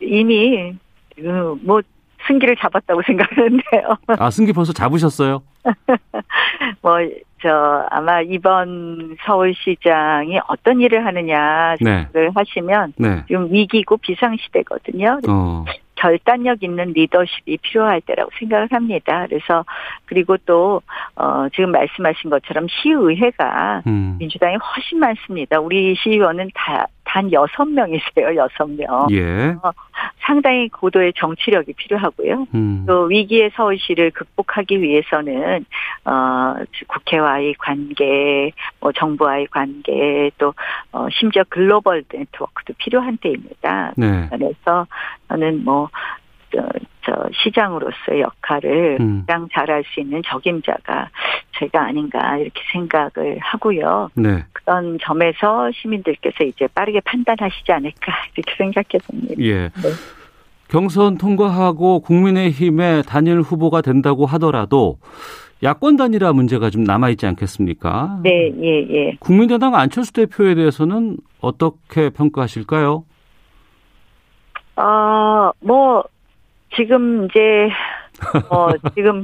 이미, 0.00 0.74
그, 1.16 1.58
뭐, 1.62 1.80
승기를 2.26 2.56
잡았다고 2.56 3.02
생각하는데요. 3.06 3.96
아, 4.18 4.30
승기 4.30 4.52
벌써 4.52 4.72
잡으셨어요? 4.72 5.42
뭐, 6.82 6.98
저, 7.42 7.86
아마 7.90 8.22
이번 8.22 9.16
서울시장이 9.26 10.40
어떤 10.48 10.80
일을 10.80 11.04
하느냐를 11.04 11.76
네. 11.80 12.28
하시면 12.34 12.94
네. 12.96 13.22
지금 13.26 13.52
위기고 13.52 13.98
비상시대거든요. 13.98 15.20
어. 15.28 15.64
결단력 15.96 16.62
있는 16.62 16.92
리더십이 16.92 17.58
필요할 17.58 18.00
때라고 18.02 18.30
생각을 18.38 18.68
합니다. 18.70 19.26
그래서 19.28 19.64
그리고 20.04 20.36
또 20.44 20.82
어, 21.16 21.48
지금 21.54 21.70
말씀하신 21.72 22.30
것처럼 22.30 22.66
시의회가 22.68 23.82
음. 23.86 24.16
민주당이 24.18 24.56
훨씬 24.56 24.98
많습니다. 24.98 25.60
우리 25.60 25.94
시의원은 25.96 26.50
다 26.54 26.86
단 27.04 27.30
여섯 27.32 27.64
명이세요, 27.64 28.34
여섯 28.36 28.66
명. 28.66 29.06
예. 29.10 29.54
어, 29.62 29.70
상당히 30.20 30.68
고도의 30.68 31.12
정치력이 31.16 31.74
필요하고요. 31.74 32.46
음. 32.54 32.84
또 32.86 33.04
위기의 33.04 33.50
서울시를 33.54 34.10
극복하기 34.10 34.80
위해서는 34.80 35.64
어, 36.04 36.54
국회와의 36.86 37.54
관계, 37.58 38.50
뭐 38.80 38.92
정부와의 38.92 39.48
관계, 39.48 40.30
또 40.38 40.54
어, 40.92 41.06
심지어 41.10 41.44
글로벌 41.48 42.04
네트워크도 42.12 42.74
필요한 42.78 43.16
때입니다. 43.18 43.92
네. 43.96 44.28
그래서 44.30 44.86
저는 45.28 45.64
뭐 45.64 45.88
저, 46.54 46.62
저 47.04 47.28
시장으로서의 47.32 48.20
역할을 48.20 48.98
음. 49.00 49.24
가장 49.26 49.48
잘할 49.52 49.84
수 49.92 50.00
있는 50.00 50.22
적임자가 50.24 51.10
제가 51.58 51.86
아닌가 51.86 52.36
이렇게 52.38 52.60
생각을 52.72 53.38
하고요. 53.40 54.10
네. 54.14 54.44
그런 54.52 54.98
점에서 55.00 55.70
시민들께서 55.72 56.44
이제 56.44 56.66
빠르게 56.74 57.00
판단하시지 57.00 57.70
않을까 57.72 58.12
이렇게 58.36 58.54
생각해 58.56 58.98
봅니다. 59.06 59.34
예. 59.38 59.68
네. 59.68 59.90
경선 60.68 61.18
통과하고 61.18 62.00
국민의힘의 62.00 63.04
단일 63.04 63.40
후보가 63.40 63.82
된다고 63.82 64.26
하더라도 64.26 64.98
야권 65.62 65.96
단일화 65.96 66.32
문제가 66.32 66.68
좀 66.68 66.84
남아 66.84 67.10
있지 67.10 67.26
않겠습니까? 67.26 68.20
네, 68.22 68.52
예, 68.60 68.86
예. 68.90 69.16
국민의당 69.20 69.74
안철수 69.74 70.12
대표에 70.12 70.54
대해서는 70.54 71.16
어떻게 71.40 72.10
평가하실까요? 72.10 73.04
아, 74.76 75.52
뭐 75.60 76.04
지금 76.76 77.26
이제 77.26 77.70
어, 78.50 78.68
지금 78.94 79.22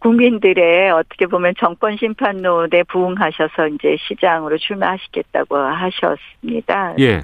국민들의 0.00 0.90
어떻게 0.90 1.26
보면 1.26 1.54
정권 1.58 1.96
심판론에 1.96 2.82
부응하셔서 2.84 3.68
이제 3.68 3.96
시장으로 4.08 4.58
출마하시겠다고 4.58 5.56
하셨습니다. 5.56 6.94
예. 6.98 7.22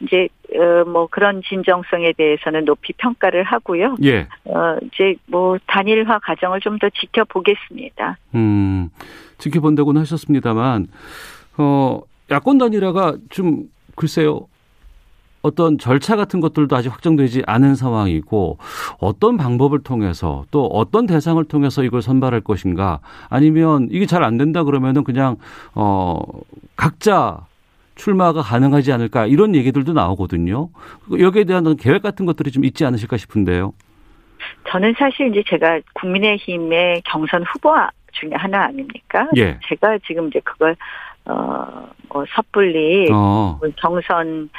이제 0.00 0.28
어, 0.54 0.84
뭐 0.88 1.06
그런 1.10 1.42
진정성에 1.42 2.12
대해서는 2.14 2.64
높이 2.64 2.92
평가를 2.94 3.42
하고요. 3.44 3.96
예. 4.04 4.26
어, 4.44 4.76
이제 4.82 5.14
뭐 5.26 5.58
단일화 5.66 6.18
과정을 6.20 6.60
좀 6.60 6.78
더 6.78 6.88
지켜보겠습니다. 6.90 8.18
음, 8.36 8.88
지켜본다고는 9.38 10.00
하셨습니다만, 10.02 10.86
어, 11.58 12.00
야권 12.30 12.58
단일화가 12.58 13.16
좀 13.30 13.64
글쎄요. 13.96 14.46
어떤 15.42 15.78
절차 15.78 16.16
같은 16.16 16.40
것들도 16.40 16.74
아직 16.76 16.92
확정되지 16.92 17.42
않은 17.46 17.74
상황이고 17.74 18.58
어떤 18.98 19.36
방법을 19.36 19.82
통해서 19.82 20.44
또 20.50 20.66
어떤 20.66 21.06
대상을 21.06 21.42
통해서 21.44 21.84
이걸 21.84 22.02
선발할 22.02 22.40
것인가 22.40 23.00
아니면 23.28 23.88
이게 23.90 24.06
잘 24.06 24.18
안 24.22 24.36
된다 24.36 24.64
그러면은 24.64 25.04
그냥 25.04 25.36
어 25.74 26.20
각자 26.76 27.46
출마가 27.94 28.42
가능하지 28.42 28.92
않을까 28.92 29.26
이런 29.26 29.54
얘기들도 29.54 29.92
나오거든요. 29.92 30.70
여기에 31.18 31.44
대한 31.44 31.76
계획 31.76 32.02
같은 32.02 32.26
것들이 32.26 32.50
좀 32.50 32.64
있지 32.64 32.84
않으실까 32.84 33.16
싶은데요. 33.16 33.72
저는 34.68 34.94
사실 34.98 35.28
이제 35.28 35.42
제가 35.48 35.80
국민의힘의 35.94 37.02
경선 37.04 37.44
후보 37.44 37.74
중에 38.12 38.30
하나 38.34 38.64
아닙니까? 38.64 39.28
예. 39.36 39.58
제가 39.68 39.98
지금 40.06 40.28
이제 40.28 40.40
그걸 40.44 40.76
어, 41.28 41.88
뭐 42.08 42.24
섣불리 42.34 43.08
어. 43.12 43.58
경선 43.76 44.50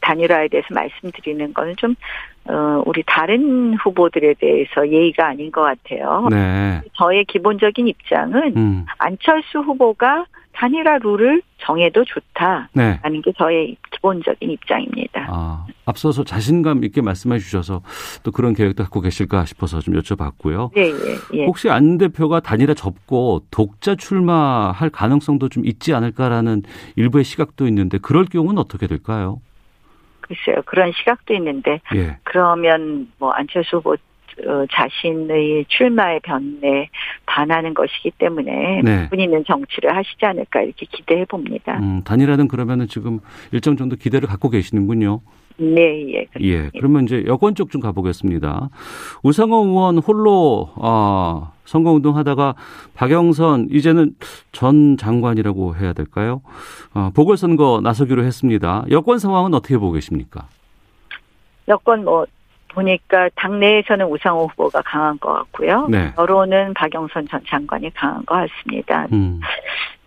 단일화에 0.00 0.48
대해서 0.48 0.68
말씀드리는 0.70 1.52
거는 1.52 1.76
좀 1.76 1.94
어, 2.48 2.82
우리 2.86 3.02
다른 3.06 3.74
후보들에 3.74 4.34
대해서 4.34 4.88
예의가 4.88 5.28
아닌 5.28 5.50
것 5.52 5.62
같아요. 5.62 6.28
네. 6.30 6.80
저의 6.94 7.24
기본적인 7.24 7.86
입장은 7.86 8.56
음. 8.56 8.86
안철수 8.98 9.58
후보가 9.60 10.26
단일화 10.52 10.98
룰을 10.98 11.42
정해도 11.58 12.04
좋다라는 12.04 12.68
네. 12.74 13.20
게 13.24 13.32
저의 13.36 13.76
기본적인 13.90 14.50
입장입니다. 14.50 15.26
아, 15.30 15.66
앞서서 15.86 16.24
자신감 16.24 16.84
있게 16.84 17.00
말씀해 17.00 17.38
주셔서 17.38 17.82
또 18.22 18.30
그런 18.30 18.54
계획도 18.54 18.82
갖고 18.82 19.00
계실까 19.00 19.44
싶어서 19.44 19.80
좀 19.80 19.94
여쭤봤고요. 19.94 20.72
네, 20.74 20.90
예, 20.90 21.38
예. 21.38 21.46
혹시 21.46 21.70
안 21.70 21.98
대표가 21.98 22.40
단일화 22.40 22.74
접고 22.74 23.42
독자 23.50 23.94
출마할 23.94 24.90
가능성도 24.90 25.48
좀 25.48 25.64
있지 25.66 25.94
않을까라는 25.94 26.62
일부의 26.96 27.24
시각도 27.24 27.66
있는데 27.68 27.98
그럴 27.98 28.24
경우는 28.26 28.58
어떻게 28.58 28.86
될까요? 28.86 29.40
글쎄요. 30.20 30.62
그런 30.64 30.92
시각도 30.92 31.34
있는데 31.34 31.80
예. 31.94 32.18
그러면 32.22 33.10
뭐 33.18 33.30
안철수 33.32 33.76
후보 33.76 33.92
어, 33.92 33.96
자신의 34.70 35.66
출마의 35.68 36.20
변에 36.20 36.88
반하는 37.26 37.74
것이기 37.74 38.12
때문에 38.18 38.82
네. 38.82 39.08
분 39.08 39.20
있는 39.20 39.44
정치를 39.46 39.94
하시지 39.94 40.24
않을까 40.24 40.62
이렇게 40.62 40.86
기대해 40.86 41.24
봅니다. 41.24 41.78
음, 41.78 42.02
단일화는 42.04 42.48
그러면은 42.48 42.86
지금 42.88 43.20
일정 43.52 43.76
정도 43.76 43.96
기대를 43.96 44.28
갖고 44.28 44.50
계시는군요. 44.50 45.20
네, 45.58 46.12
예. 46.14 46.24
그렇습니다. 46.24 46.40
예. 46.40 46.70
그러면 46.78 47.04
이제 47.04 47.24
여권 47.26 47.54
쪽 47.54 47.70
좀 47.70 47.80
가보겠습니다. 47.80 48.70
우상호 49.22 49.66
의원 49.66 49.98
홀로 49.98 50.70
아, 50.76 51.52
선거운동 51.64 52.16
하다가 52.16 52.54
박영선 52.94 53.68
이제는 53.70 54.14
전 54.50 54.96
장관이라고 54.96 55.76
해야 55.76 55.92
될까요? 55.92 56.42
어, 56.94 57.10
보궐선거 57.14 57.80
나서기로 57.82 58.24
했습니다. 58.24 58.84
여권 58.90 59.18
상황은 59.18 59.54
어떻게 59.54 59.76
보고 59.78 59.92
계십니까? 59.92 60.48
여권 61.68 62.04
뭐 62.04 62.26
보니까 62.74 63.28
당내에서는 63.36 64.06
우상호 64.06 64.46
후보가 64.48 64.82
강한 64.82 65.18
것 65.18 65.32
같고요. 65.32 65.88
네. 65.88 66.12
여론은 66.18 66.74
박영선 66.74 67.28
전 67.28 67.40
장관이 67.48 67.92
강한 67.94 68.24
것 68.24 68.34
같습니다. 68.34 69.06
음. 69.12 69.40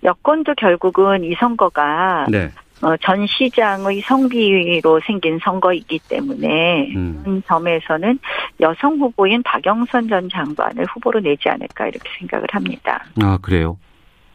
여권도 0.03 0.53
결국은 0.55 1.23
이 1.23 1.33
선거가 1.35 2.27
네. 2.29 2.49
어, 2.81 2.95
전 2.97 3.25
시장의 3.25 4.01
성비로 4.01 4.99
생긴 5.05 5.39
선거이기 5.39 5.99
때문에 6.09 6.91
음. 6.95 7.21
그 7.23 7.41
점에서는 7.47 8.19
여성 8.59 8.99
후보인 8.99 9.43
박영선 9.43 10.09
전 10.09 10.29
장관을 10.29 10.85
후보로 10.85 11.21
내지 11.21 11.49
않을까 11.49 11.87
이렇게 11.87 12.09
생각을 12.19 12.47
합니다. 12.51 13.03
아 13.21 13.37
그래요? 13.41 13.77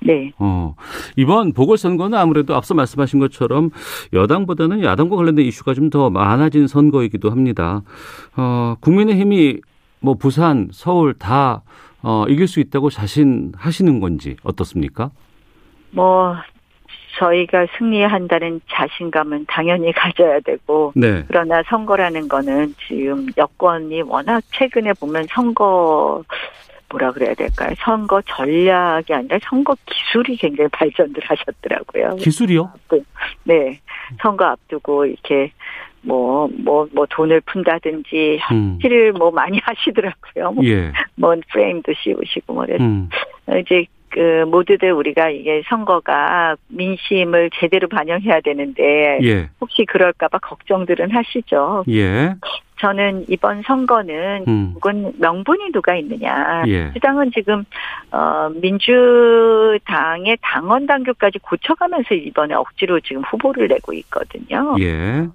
네. 0.03 0.33
어, 0.39 0.75
이번 1.17 1.53
보궐선거는 1.53 2.17
아무래도 2.17 2.55
앞서 2.55 2.75
말씀하신 2.75 3.21
것처럼 3.21 3.71
여당보다는 4.13 4.83
야당과 4.83 5.17
관련된 5.17 5.45
이슈가 5.47 5.75
좀 5.75 5.91
더 5.91 6.09
많아진 6.09 6.67
선거이기도 6.69 7.31
합니다. 7.31 7.83
어, 8.37 8.77
국민의힘이 8.81 9.61
뭐 10.01 10.15
부산, 10.15 10.69
서울 10.73 11.15
다 11.15 11.63
어, 12.03 12.25
이길 12.29 12.47
수 12.47 12.61
있다고 12.61 12.91
자신하시는 12.91 13.99
건지 14.01 14.37
어떻습니까? 14.45 15.11
뭐 15.91 16.37
저희가 17.19 17.67
승리한다는 17.77 18.61
자신감은 18.71 19.47
당연히 19.49 19.91
가져야 19.93 20.39
되고 20.41 20.93
네. 20.95 21.25
그러나 21.27 21.63
선거라는 21.69 22.29
거는 22.29 22.73
지금 22.87 23.27
여권이 23.37 24.03
워낙 24.03 24.43
최근에 24.53 24.93
보면 24.95 25.27
선거 25.31 26.23
뭐라 26.91 27.13
그래야 27.13 27.35
될까요? 27.35 27.75
선거 27.79 28.21
전략이 28.23 29.15
아니라 29.15 29.39
선거 29.45 29.77
기술이 29.87 30.37
굉장히 30.37 30.69
발전들 30.71 31.23
하셨더라고요. 31.25 32.17
기술이요? 32.17 32.73
네. 33.45 33.81
선거 34.21 34.45
앞두고 34.45 35.07
이렇게 35.07 35.53
뭐, 36.03 36.49
뭐, 36.59 36.89
뭐 36.93 37.07
돈을 37.11 37.43
푼다든지, 37.43 38.41
음. 38.53 38.79
실을 38.81 39.13
뭐 39.13 39.31
많이 39.31 39.59
하시더라고요. 39.63 40.53
뭐, 40.53 40.65
예. 40.65 40.93
뭐 41.15 41.35
프레임도 41.53 41.93
씌우시고 41.93 42.55
뭐, 42.55 42.65
그래서 42.65 42.83
음. 42.83 43.09
이제 43.61 43.85
그 44.11 44.45
모두들 44.47 44.93
우리가 44.93 45.31
이게 45.31 45.63
선거가 45.69 46.57
민심을 46.69 47.51
제대로 47.55 47.89
반영해야 47.89 48.41
되는데 48.41 49.19
예. 49.23 49.49
혹시 49.61 49.85
그럴까봐 49.87 50.39
걱정들은 50.39 51.11
하시죠. 51.13 51.85
예. 51.89 52.35
저는 52.81 53.27
이번 53.29 53.63
선거는 53.63 54.45
음. 54.49 54.73
혹은 54.75 55.13
명분이 55.19 55.71
누가 55.73 55.95
있느냐. 55.97 56.65
예. 56.67 56.91
수당은 56.93 57.31
지금 57.33 57.65
어 58.11 58.51
민주당의 58.55 60.39
당원 60.41 60.87
당규까지 60.87 61.39
고쳐가면서 61.41 62.15
이번에 62.15 62.55
억지로 62.55 63.01
지금 63.01 63.23
후보를 63.23 63.69
내고 63.69 63.93
있거든요. 63.93 64.77
예. 64.81 65.29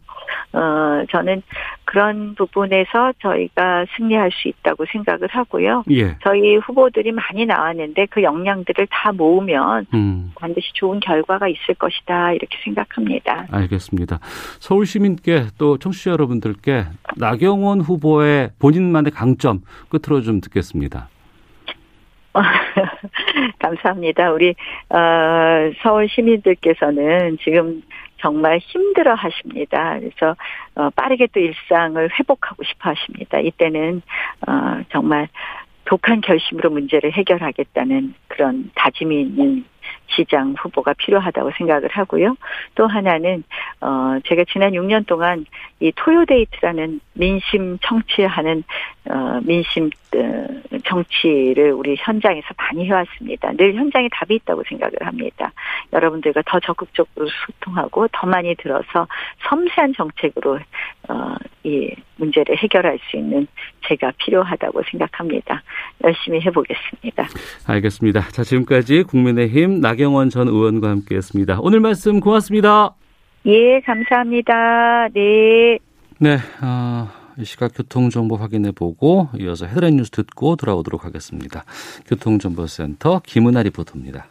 어, 0.54 1.04
저는 1.12 1.42
그런 1.84 2.36
부분에서 2.36 3.14
저희가 3.20 3.86
승리할 3.96 4.32
수 4.32 4.48
있다고 4.48 4.86
생각을 4.92 5.28
하고요. 5.30 5.84
예. 5.92 6.18
저희 6.24 6.58
후보들이 6.58 7.12
많이 7.12 7.46
나왔는데 7.46 8.08
그 8.10 8.24
역량들을 8.24 8.88
다 8.90 9.12
모으면 9.12 9.86
음. 9.94 10.32
반드시 10.36 10.72
좋은 10.74 11.00
결과가 11.00 11.48
있을 11.48 11.76
것이다 11.76 12.34
이렇게 12.34 12.58
생각합니다. 12.64 13.48
알겠습니다. 13.52 14.20
서울 14.60 14.86
시민께 14.86 15.48
또 15.58 15.78
청취자 15.78 16.12
여러분들께 16.12 16.86
나경원 17.18 17.82
후보의 17.82 18.52
본인만의 18.60 19.12
강점 19.12 19.62
끝으로 19.90 20.22
좀 20.22 20.42
듣겠습니다. 20.42 21.10
감사합니다. 23.60 24.32
우리 24.32 24.54
어, 24.90 24.98
서울 25.82 26.10
시민들께서는 26.10 27.38
지금 27.44 27.82
정말 28.26 28.58
힘들어 28.58 29.14
하십니다. 29.14 30.00
그래서 30.00 30.36
어, 30.74 30.90
빠르게 30.96 31.28
또 31.32 31.40
일상을 31.40 32.10
회복하고 32.20 32.64
싶어 32.64 32.90
하십니다. 32.90 33.40
이때는 33.40 34.02
어, 34.48 34.82
정말 34.92 35.28
독한 35.86 36.22
결심으로 36.22 36.72
문제를 36.72 37.14
해결하겠다는 37.14 38.16
그런 38.28 38.72
다짐이 38.74 39.22
있는 39.22 39.66
시장 40.08 40.56
후보가 40.58 40.94
필요하다고 40.94 41.52
생각을 41.58 41.90
하고요. 41.92 42.36
또 42.76 42.88
하나는 42.88 43.44
어 43.82 44.18
제가 44.26 44.44
지난 44.52 44.72
6년 44.72 45.06
동안 45.06 45.46
이 45.80 45.92
토요데이트라는 45.96 47.00
민심 47.14 47.78
청취하는 47.82 48.64
어 49.10 49.40
민심 49.44 49.90
어, 50.16 50.78
정치를 50.86 51.74
우리 51.74 51.96
현장에서 51.98 52.48
많이 52.58 52.86
해왔습니다. 52.86 53.52
늘 53.54 53.76
현장에 53.76 54.08
답이 54.12 54.36
있다고 54.36 54.64
생각을 54.68 54.94
합니다. 55.02 55.52
여러분들과 55.92 56.42
더 56.46 56.60
적극적으로 56.60 57.28
소통하고 57.46 58.08
더 58.12 58.28
많이 58.28 58.56
들어서 58.56 59.08
섬세한 59.50 59.94
정책으로 59.96 60.60
어, 61.10 61.36
이 61.64 61.94
문제를 62.18 62.58
해결할 62.58 62.98
수 63.10 63.18
있는 63.18 63.48
제가 63.88 64.12
필요하다고 64.18 64.82
생각합니다. 64.90 65.62
열심히 66.04 66.42
해보겠습니다. 66.42 67.28
알겠습니다. 67.68 68.22
자 68.32 68.44
지금까지 68.44 69.04
국민의힘 69.04 69.75
나경원 69.82 70.30
전 70.30 70.48
의원과 70.48 70.90
함께했습니다. 70.90 71.60
오늘 71.62 71.80
말씀 71.80 72.20
고맙습니다. 72.20 72.96
예, 73.46 73.80
감사합니다. 73.82 75.10
네. 75.14 75.80
네. 76.20 76.38
어... 76.62 77.26
이 77.38 77.44
시각 77.44 77.74
교통정보 77.76 78.38
확인해 78.38 78.72
보고 78.72 79.28
이어서 79.40 79.66
헤드라인 79.66 79.98
뉴스 79.98 80.10
듣고 80.12 80.56
돌아오도록 80.56 81.04
하겠습니다. 81.04 81.66
교통정보센터 82.08 83.22
김은아 83.26 83.64
리포터입니다. 83.64 84.28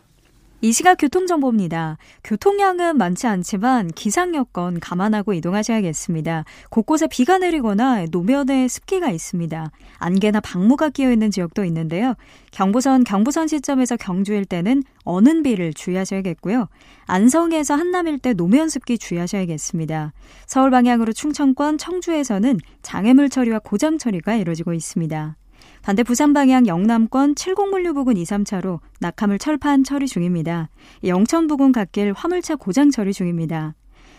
이 0.64 0.72
시각 0.72 0.94
교통정보입니다. 0.94 1.98
교통량은 2.24 2.96
많지 2.96 3.27
않지만 3.27 3.88
기상 3.88 4.35
여건 4.35 4.81
감안하고 4.81 5.35
이동하셔야겠습니다. 5.35 6.46
곳곳에 6.70 7.07
비가 7.07 7.37
내리거나 7.37 8.07
노면에 8.11 8.66
습기가 8.68 9.11
있습니다. 9.11 9.70
안개나 9.98 10.40
방무가 10.40 10.88
끼어 10.88 11.12
있는 11.12 11.31
지역도 11.31 11.66
있는데요. 11.66 12.14
경부선 12.50 13.05
경부선 13.05 13.46
시점에서 13.46 13.98
경주일 13.98 14.46
때는 14.46 14.85
어는 15.05 15.42
비를 15.42 15.74
주의하셔야겠고요. 15.74 16.68
안성에서 17.05 17.74
한남일 17.74 18.20
때 18.20 18.33
노면 18.33 18.70
습기 18.70 18.96
주의하셔야겠습니다. 18.96 20.14
서울 20.46 20.70
방향으로 20.70 21.12
충청권 21.12 21.77
청주에서는 21.77 22.59
장애물 22.81 23.29
처리와 23.29 23.59
고장 23.59 23.98
처리가 23.98 24.37
이루어지고 24.37 24.72
있습니다. 24.72 25.37
반대 25.85 26.03
부산 26.03 26.33
방향 26.33 26.66
영남권 26.66 27.35
70물류 27.35 27.92
부근 27.92 28.16
2, 28.16 28.25
3차로 28.25 28.81
낙하물 29.01 29.38
철판 29.38 29.85
처리 29.85 30.07
중입니다. 30.07 30.70
영천 31.05 31.47
부근 31.47 31.73
갓길 31.73 32.14
화물차 32.16 32.57
고장 32.57 32.90
처리 32.90 33.12
중입니다. 33.12 33.75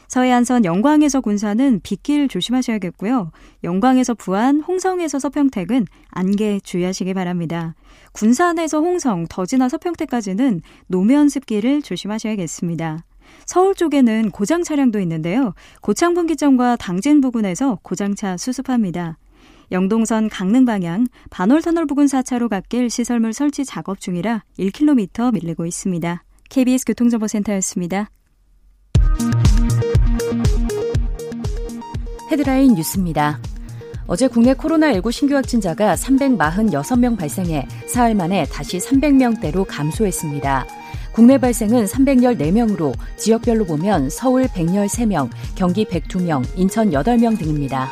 서해안선 0.07 0.63
영광에서 0.63 1.21
군산은 1.21 1.79
빗길 1.81 2.27
조심하셔야겠고요. 2.27 3.31
영광에서 3.63 4.13
부안, 4.13 4.61
홍성에서 4.61 5.17
서평택은 5.17 5.87
안개 6.09 6.59
주의하시기 6.59 7.15
바랍니다. 7.15 7.73
군산에서 8.11 8.81
홍성, 8.81 9.25
더지나 9.27 9.67
서평택까지는 9.67 10.61
노면 10.85 11.29
습기를 11.29 11.81
조심하셔야겠습니다. 11.81 12.99
서울 13.47 13.73
쪽에는 13.73 14.29
고장 14.29 14.61
차량도 14.61 14.99
있는데요. 14.99 15.55
고창분기점과 15.81 16.75
당진 16.75 17.21
부근에서 17.21 17.79
고장차 17.81 18.37
수습합니다. 18.37 19.17
영동선 19.71 20.29
강릉 20.29 20.65
방향 20.65 21.07
반월터널 21.29 21.85
부근 21.85 22.05
4차로 22.05 22.49
갓길 22.49 22.89
시설물 22.89 23.33
설치 23.33 23.65
작업 23.65 23.99
중이라 23.99 24.43
1km 24.59 25.33
밀리고 25.33 25.65
있습니다. 25.65 26.23
KBS 26.49 26.85
교통정보센터였습니다. 26.85 28.09
헤드라인 32.31 32.73
뉴스입니다. 32.73 33.39
어제 34.07 34.27
국내 34.27 34.53
코로나19 34.53 35.11
신규 35.11 35.35
확진자가 35.35 35.95
346명 35.95 37.17
발생해 37.17 37.67
사흘 37.87 38.13
만에 38.13 38.45
다시 38.45 38.77
300명대로 38.77 39.65
감소했습니다. 39.67 40.65
국내 41.11 41.37
발생은 41.37 41.85
314명으로 41.85 42.93
지역별로 43.17 43.65
보면 43.65 44.09
서울 44.09 44.43
113명, 44.47 45.29
경기 45.55 45.85
102명, 45.85 46.43
인천 46.57 46.91
8명 46.91 47.39
등입니다. 47.39 47.89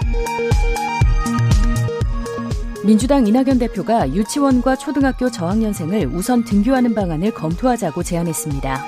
민주당 2.86 3.26
이낙연 3.26 3.60
대표가 3.60 4.10
유치원과 4.10 4.76
초등학교 4.76 5.32
저학년생을 5.32 6.08
우선 6.08 6.44
등교하는 6.44 6.94
방안을 6.94 7.32
검토하자고 7.32 8.04
제안했습니다. 8.04 8.84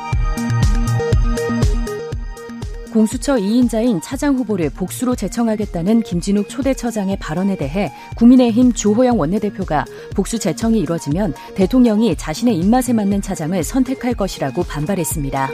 공수처 2.91 3.35
2인자인 3.35 4.01
차장 4.01 4.35
후보를 4.35 4.69
복수로 4.69 5.15
제청하겠다는 5.15 6.01
김진욱 6.01 6.49
초대처장의 6.49 7.19
발언에 7.19 7.55
대해 7.55 7.91
국민의힘 8.15 8.73
주호영 8.73 9.19
원내대표가 9.19 9.85
복수 10.13 10.39
제청이 10.39 10.79
이뤄지면 10.79 11.33
대통령이 11.55 12.15
자신의 12.17 12.57
입맛에 12.57 12.93
맞는 12.93 13.21
차장을 13.21 13.61
선택할 13.63 14.13
것이라고 14.13 14.63
반발했습니다. 14.63 15.49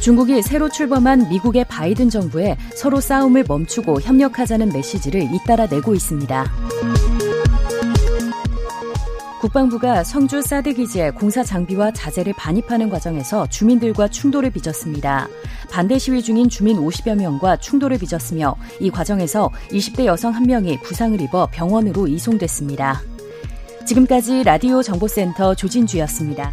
중국이 0.00 0.40
새로 0.40 0.70
출범한 0.70 1.28
미국의 1.28 1.66
바이든 1.66 2.08
정부에 2.08 2.56
서로 2.74 3.00
싸움을 3.00 3.44
멈추고 3.46 4.00
협력하자는 4.00 4.70
메시지를 4.72 5.22
잇따라 5.34 5.66
내고 5.66 5.94
있습니다. 5.94 6.50
국방부가 9.40 10.04
성주 10.04 10.42
사드 10.42 10.74
기지에 10.74 11.10
공사 11.10 11.42
장비와 11.42 11.92
자재를 11.92 12.34
반입하는 12.34 12.90
과정에서 12.90 13.46
주민들과 13.48 14.08
충돌을 14.08 14.50
빚었습니다. 14.50 15.28
반대 15.70 15.98
시위 15.98 16.22
중인 16.22 16.48
주민 16.48 16.76
50여 16.78 17.14
명과 17.16 17.56
충돌을 17.56 17.98
빚었으며 17.98 18.54
이 18.80 18.90
과정에서 18.90 19.50
20대 19.70 20.04
여성 20.04 20.34
한 20.34 20.42
명이 20.44 20.80
부상을 20.80 21.18
입어 21.20 21.48
병원으로 21.50 22.06
이송됐습니다. 22.06 23.00
지금까지 23.86 24.44
라디오 24.44 24.82
정보센터 24.82 25.54
조진주였습니다. 25.54 26.52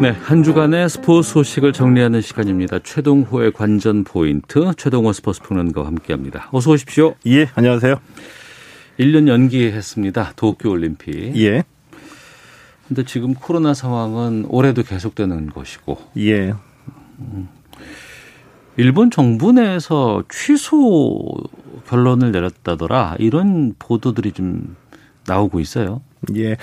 네, 0.00 0.10
한 0.10 0.44
주간의 0.44 0.88
스포츠 0.88 1.28
소식을 1.32 1.72
정리하는 1.72 2.20
시간입니다. 2.20 2.78
최동호의 2.78 3.50
관전 3.52 4.04
포인트, 4.04 4.70
최동호 4.76 5.12
스포츠 5.12 5.42
평론가와 5.42 5.88
함께합니다. 5.88 6.48
어서 6.52 6.70
오십시오. 6.70 7.16
예, 7.26 7.48
안녕하세요. 7.56 7.96
1년 9.00 9.26
연기했습니다. 9.26 10.34
도쿄 10.36 10.70
올림픽. 10.70 11.36
예. 11.36 11.64
근데 12.86 13.04
지금 13.04 13.34
코로나 13.34 13.74
상황은 13.74 14.46
올해도 14.48 14.84
계속되는 14.84 15.48
것이고. 15.48 15.98
예. 16.18 16.54
일본 18.76 19.10
정부 19.10 19.50
내에서 19.50 20.22
취소 20.30 21.34
결론을 21.88 22.30
내렸다더라. 22.30 23.16
이런 23.18 23.74
보도들이 23.80 24.30
좀 24.30 24.76
나오고 25.26 25.58
있어요. 25.58 26.02
예. 26.36 26.56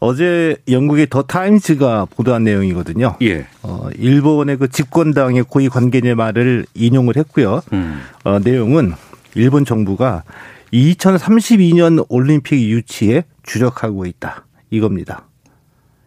어제 0.00 0.56
영국의 0.68 1.08
더 1.08 1.22
타임즈가 1.22 2.06
보도한 2.06 2.44
내용이거든요. 2.44 3.16
예. 3.22 3.46
어, 3.62 3.88
일본의 3.96 4.58
그 4.58 4.68
집권당의 4.68 5.44
고위 5.44 5.68
관계자 5.68 6.14
말을 6.14 6.66
인용을 6.74 7.16
했고요. 7.16 7.62
음. 7.72 8.00
어, 8.24 8.38
내용은 8.38 8.92
일본 9.34 9.64
정부가 9.64 10.24
2032년 10.72 12.04
올림픽 12.08 12.60
유치에 12.60 13.24
주력하고 13.42 14.06
있다. 14.06 14.44
이겁니다. 14.70 15.26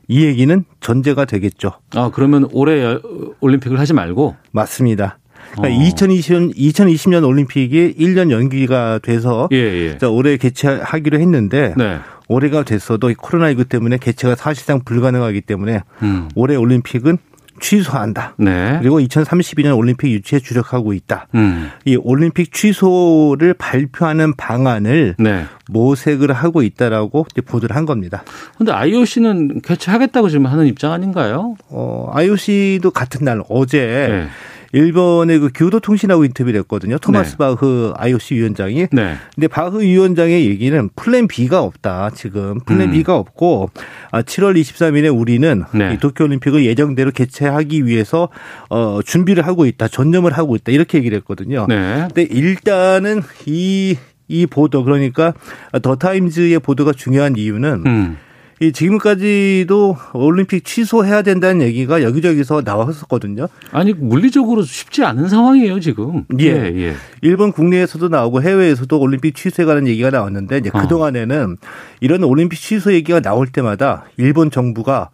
이 0.08 0.24
얘기는 0.24 0.64
전제가 0.80 1.26
되겠죠. 1.26 1.74
아, 1.96 2.12
그러면 2.14 2.48
올해 2.52 2.98
올림픽을 3.40 3.80
하지 3.80 3.94
말고? 3.94 4.36
맞습니다. 4.52 5.20
그러니까 5.52 5.78
어. 5.78 5.90
2020년, 5.90 6.56
2020년 6.56 7.26
올림픽이 7.26 7.96
1년 7.98 8.32
연기가 8.32 9.00
돼서 9.00 9.48
예, 9.52 9.58
예. 10.02 10.06
올해 10.06 10.38
개최하기로 10.38 11.20
했는데 11.20 11.74
네. 11.78 12.00
올해가 12.28 12.64
됐어도 12.64 13.10
코로나19 13.10 13.70
때문에 13.70 13.98
개최가 13.98 14.36
사실상 14.36 14.82
불가능하기 14.84 15.42
때문에 15.42 15.82
음. 16.02 16.30
올해 16.36 16.56
올림픽은 16.56 17.18
취소한다. 17.60 18.36
네. 18.38 18.78
그리고 18.80 19.00
2032년 19.00 19.78
올림픽 19.78 20.12
유치에 20.12 20.40
주력하고 20.40 20.94
있다. 20.94 21.28
음. 21.36 21.72
이 21.86 21.96
올림픽 21.96 22.54
취소를 22.54 23.54
발표하는 23.56 24.36
방안을 24.36 25.16
네. 25.18 25.46
모색을 25.70 26.32
하고 26.34 26.62
있다라고 26.62 27.26
보도를 27.46 27.76
한 27.76 27.86
겁니다. 27.86 28.24
그런데 28.56 28.72
IOC는 28.74 29.62
개최하겠다고 29.62 30.30
지금 30.30 30.46
하는 30.46 30.68
입장 30.68 30.92
아닌가요? 30.92 31.56
어, 31.70 32.10
IOC도 32.14 32.92
같은 32.92 33.26
날 33.26 33.42
어제 33.50 34.08
네. 34.10 34.28
일본의 34.74 35.40
그 35.40 35.50
교도통신하고 35.54 36.26
인터뷰를 36.26 36.60
했거든요. 36.62 36.98
토마스 36.98 37.32
네. 37.32 37.38
바흐 37.38 37.94
IOC 37.96 38.36
위원장이. 38.36 38.88
네. 38.92 39.16
근데 39.36 39.48
바흐 39.48 39.82
위원장의 39.82 40.46
얘기는 40.46 40.90
플랜 40.96 41.28
B가 41.28 41.62
없다. 41.62 42.12
지금 42.16 42.60
플랜 42.66 42.90
음. 42.90 42.92
B가 42.92 43.16
없고 43.16 43.70
7월 44.12 44.50
아, 44.50 44.54
23일에 44.54 45.18
우리는 45.18 45.64
네. 45.74 45.98
도쿄올림픽을 46.00 46.66
예정대로 46.66 47.12
개최하기 47.12 47.86
위해서 47.86 48.30
어 48.70 49.00
준비를 49.04 49.46
하고 49.46 49.66
있다. 49.66 49.88
전념을 49.88 50.34
하고 50.34 50.56
있다. 50.56 50.72
이렇게 50.72 50.98
얘기를 50.98 51.18
했거든요. 51.20 51.66
네. 51.68 52.08
근데 52.14 52.24
일단은 52.24 53.22
이이 53.46 54.46
보도 54.50 54.84
그러니까 54.84 55.34
더 55.82 55.96
타임즈의 55.96 56.60
보도가 56.60 56.94
중요한 56.94 57.36
이유는 57.38 57.84
음. 57.86 58.18
이 58.60 58.72
지금까지도 58.72 59.98
올림픽 60.14 60.66
취소해야 60.66 61.22
된다는 61.22 61.62
얘기가 61.62 62.02
여기저기서 62.02 62.64
나왔었거든요. 62.66 63.48
아니 63.72 63.94
물리적으로 63.94 64.64
쉽지 64.64 65.04
않은 65.04 65.28
상황이에요 65.30 65.80
지금. 65.80 66.26
예, 66.40 66.46
예. 66.46 66.74
예. 66.76 66.94
일본 67.22 67.52
국내에서도 67.52 68.08
나오고 68.10 68.42
해외에서도 68.42 69.00
올림픽 69.00 69.36
취소해가는 69.36 69.88
얘기가 69.88 70.10
나왔는데 70.10 70.58
이제 70.58 70.70
그 70.72 70.88
동안에는 70.88 71.58
이런 72.00 72.24
올림픽 72.24 72.60
취소 72.60 72.94
얘기가 72.94 73.20
나올 73.20 73.48
때마다 73.48 74.06
일본 74.18 74.50
정부가 74.50 75.10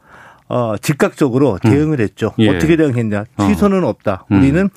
어, 0.48 0.76
즉각적으로 0.80 1.58
음. 1.66 1.70
대응을 1.70 2.00
했죠. 2.00 2.32
음. 2.40 2.44
예. 2.44 2.50
어떻게 2.50 2.76
대응했냐. 2.76 3.26
어. 3.38 3.48
취소는 3.48 3.84
없다. 3.84 4.26
음. 4.32 4.40
우리는 4.40 4.70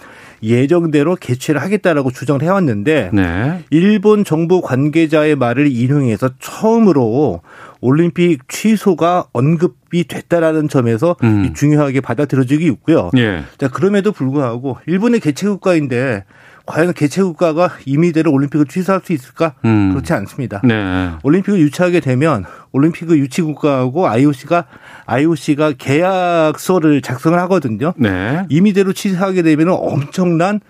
예정대로 0.43 1.17
개최를 1.17 1.61
하겠다라고 1.61 2.11
주장을 2.13 2.43
해왔는데 2.43 3.11
네. 3.13 3.65
일본 3.71 4.25
정부 4.25 4.61
관계자의 4.61 5.37
말을 5.37 5.71
인용해서 5.71 6.31
처음으로 6.41 7.41
올림픽 7.87 8.49
취소가 8.49 9.27
언급이 9.33 10.09
됐다라는 10.09 10.69
점에서 10.69 11.15
음. 11.23 11.55
중요하게 11.55 12.01
받아들여지고 12.01 12.65
있고요. 12.65 13.11
예. 13.17 13.45
자 13.59 13.69
그럼에도 13.69 14.11
불구하고 14.11 14.79
일본의 14.87 15.21
개최 15.21 15.47
국가인데 15.49 16.25
과연 16.67 16.95
개최 16.95 17.23
국가가 17.23 17.71
임의대로 17.87 18.33
올림픽을 18.33 18.67
취소할 18.67 19.01
수 19.05 19.13
있을까? 19.13 19.55
음. 19.65 19.91
그렇지 19.91 20.13
않습니다. 20.13 20.61
네. 20.65 21.13
올림픽을 21.23 21.61
유치하게 21.61 22.01
되면 22.01 22.45
올림픽을 22.73 23.19
유치 23.19 23.43
국가하고 23.43 24.09
IOC가 24.09 24.65
IOC가 25.07 25.75
계약서를 25.79 27.03
작성을 27.03 27.39
하거든요. 27.43 27.95
네. 27.97 28.45
임의대로 28.49 28.93
취소하게 28.93 29.43
되면 29.43 29.69
엄청난 29.71 30.61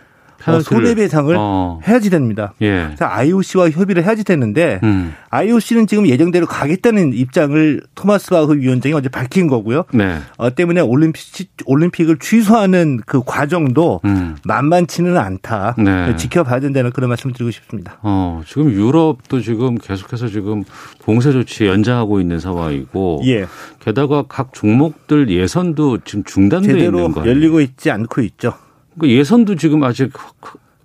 어, 0.46 0.60
손해배상을 0.60 1.34
어. 1.38 1.80
해야지 1.86 2.10
됩니다. 2.10 2.54
예. 2.62 2.94
IOC와 2.98 3.70
협의를 3.70 4.04
해야지 4.04 4.24
되는데 4.24 4.80
음. 4.82 5.14
IOC는 5.30 5.86
지금 5.86 6.06
예정대로 6.06 6.46
가겠다는 6.46 7.12
입장을 7.12 7.82
토마스 7.94 8.30
바흐 8.30 8.54
위원장이 8.54 8.94
어제 8.94 9.08
밝힌 9.08 9.48
거고요. 9.48 9.84
네. 9.92 10.18
어, 10.36 10.54
때문에 10.54 10.80
올림픽 10.80 11.48
올림픽을 11.66 12.18
취소하는 12.18 13.00
그 13.06 13.22
과정도 13.24 14.00
음. 14.04 14.36
만만치는 14.44 15.16
않다. 15.16 15.74
네. 15.78 16.16
지켜봐야 16.16 16.60
된다는 16.60 16.90
그런 16.92 17.08
말씀을 17.08 17.34
드리고 17.34 17.50
싶습니다. 17.50 17.98
어, 18.02 18.42
지금 18.46 18.70
유럽도 18.70 19.40
지금 19.40 19.76
계속해서 19.76 20.28
지금 20.28 20.64
봉쇄 21.02 21.32
조치 21.32 21.66
연장하고 21.66 22.20
있는 22.20 22.38
상황이고 22.38 23.22
예. 23.26 23.46
게다가 23.80 24.24
각 24.28 24.52
종목들 24.52 25.30
예선도 25.30 25.98
지금 26.04 26.24
중단돼 26.24 26.78
있는 26.78 27.12
거예요. 27.12 27.28
열리고 27.28 27.60
있지 27.60 27.90
않고 27.90 28.20
있죠. 28.22 28.54
그 28.98 29.08
예선도 29.10 29.56
지금 29.56 29.84
아직 29.84 30.12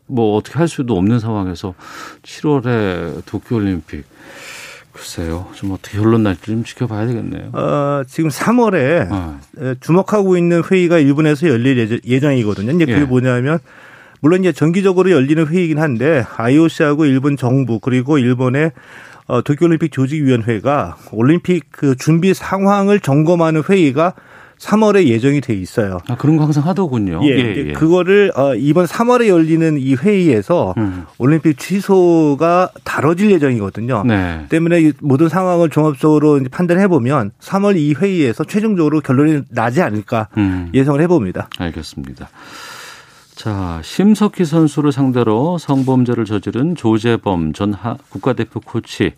뭐 0.07 0.35
어떻게 0.35 0.57
할 0.57 0.67
수도 0.67 0.97
없는 0.97 1.19
상황에서 1.19 1.73
7월에 2.23 3.25
도쿄올림픽 3.25 4.05
글쎄요. 4.91 5.47
좀 5.53 5.71
어떻게 5.71 5.97
결론 5.97 6.23
날지 6.23 6.41
좀 6.41 6.63
지켜봐야 6.63 7.07
되겠네요. 7.07 7.51
어, 7.53 8.03
지금 8.07 8.29
3월에 8.29 9.07
어. 9.09 9.39
주목하고 9.79 10.37
있는 10.37 10.61
회의가 10.63 10.99
일본에서 10.99 11.47
열릴 11.47 12.01
예정이거든요. 12.05 12.71
이제 12.73 12.85
그게 12.85 13.01
예. 13.01 13.05
뭐냐면 13.05 13.59
물론 14.19 14.41
이제 14.41 14.51
정기적으로 14.51 15.09
열리는 15.11 15.47
회의이긴 15.47 15.79
한데 15.79 16.25
IOC하고 16.37 17.05
일본 17.05 17.37
정부 17.37 17.79
그리고 17.79 18.17
일본의 18.17 18.71
어, 19.27 19.41
도쿄올림픽 19.41 19.91
조직위원회가 19.93 20.97
올림픽 21.13 21.71
그 21.71 21.95
준비 21.95 22.33
상황을 22.33 22.99
점검하는 22.99 23.63
회의가 23.67 24.13
3월에 24.61 25.05
예정이 25.07 25.41
돼 25.41 25.55
있어요. 25.55 25.97
아, 26.07 26.15
그런 26.15 26.37
거 26.37 26.43
항상 26.43 26.65
하더군요. 26.67 27.19
예. 27.23 27.29
예, 27.29 27.55
예. 27.69 27.73
그거를 27.73 28.31
어, 28.35 28.53
이번 28.53 28.85
3월에 28.85 29.27
열리는 29.27 29.77
이 29.79 29.95
회의에서 29.95 30.75
음. 30.77 31.05
올림픽 31.17 31.57
취소가 31.57 32.69
다뤄질 32.83 33.31
예정이거든요. 33.31 34.03
네. 34.05 34.45
때문에 34.49 34.91
모든 35.01 35.29
상황을 35.29 35.69
종합적으로 35.69 36.39
판단해 36.51 36.87
보면 36.87 37.31
3월 37.39 37.75
이 37.75 37.95
회의에서 37.95 38.43
최종적으로 38.43 39.01
결론이 39.01 39.41
나지 39.49 39.81
않을까 39.81 40.27
음. 40.37 40.69
예상을 40.75 41.01
해 41.01 41.07
봅니다. 41.07 41.49
알겠습니다. 41.57 42.29
자, 43.33 43.81
심석희 43.83 44.45
선수를 44.45 44.91
상대로 44.91 45.57
성범죄를 45.57 46.25
저지른 46.25 46.75
조재범 46.75 47.53
전 47.53 47.73
국가대표 48.09 48.59
코치 48.59 49.13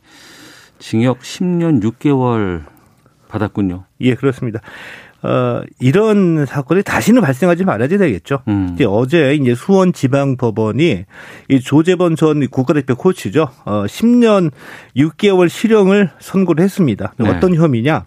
징역 0.79 1.19
10년 1.19 1.83
6개월 1.83 2.63
받았군요. 3.27 3.85
예, 4.01 4.15
그렇습니다. 4.15 4.61
어, 5.23 5.61
이런 5.79 6.45
사건이 6.45 6.83
다시는 6.83 7.21
발생하지 7.21 7.63
말아야 7.63 7.87
되겠죠. 7.87 8.39
음. 8.47 8.71
이제 8.73 8.85
어제 8.85 9.35
이제 9.35 9.55
수원 9.55 9.93
지방법원이 9.93 11.05
이 11.49 11.59
조재범 11.59 12.15
전 12.15 12.47
국가대표 12.49 12.95
코치죠. 12.95 13.47
어, 13.65 13.85
10년 13.85 14.51
6개월 14.97 15.47
실형을 15.47 16.11
선고를 16.19 16.63
했습니다. 16.63 17.13
네. 17.17 17.29
어떤 17.29 17.55
혐의냐? 17.55 18.05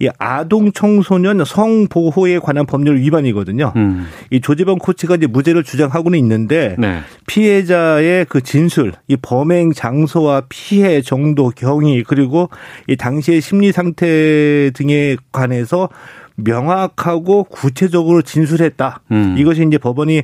이 0.00 0.08
아동 0.18 0.70
청소년 0.70 1.44
성보호에 1.44 2.38
관한 2.38 2.66
법률 2.66 2.98
위반이거든요. 3.00 3.72
음. 3.74 4.06
이 4.30 4.40
조재범 4.40 4.78
코치가 4.78 5.16
이제 5.16 5.26
무죄를 5.26 5.64
주장하고는 5.64 6.18
있는데 6.20 6.76
네. 6.78 7.00
피해자의 7.26 8.26
그 8.28 8.40
진술, 8.40 8.92
이 9.08 9.16
범행 9.16 9.72
장소와 9.72 10.44
피해 10.48 11.02
정도, 11.02 11.50
경위 11.54 12.04
그리고 12.04 12.48
이 12.86 12.96
당시의 12.96 13.40
심리 13.40 13.72
상태 13.72 14.70
등에 14.72 15.16
관해서 15.32 15.88
명확하고 16.38 17.44
구체적으로 17.44 18.22
진술했다. 18.22 19.00
음. 19.10 19.34
이것이 19.38 19.64
이제 19.66 19.76
법원이 19.76 20.22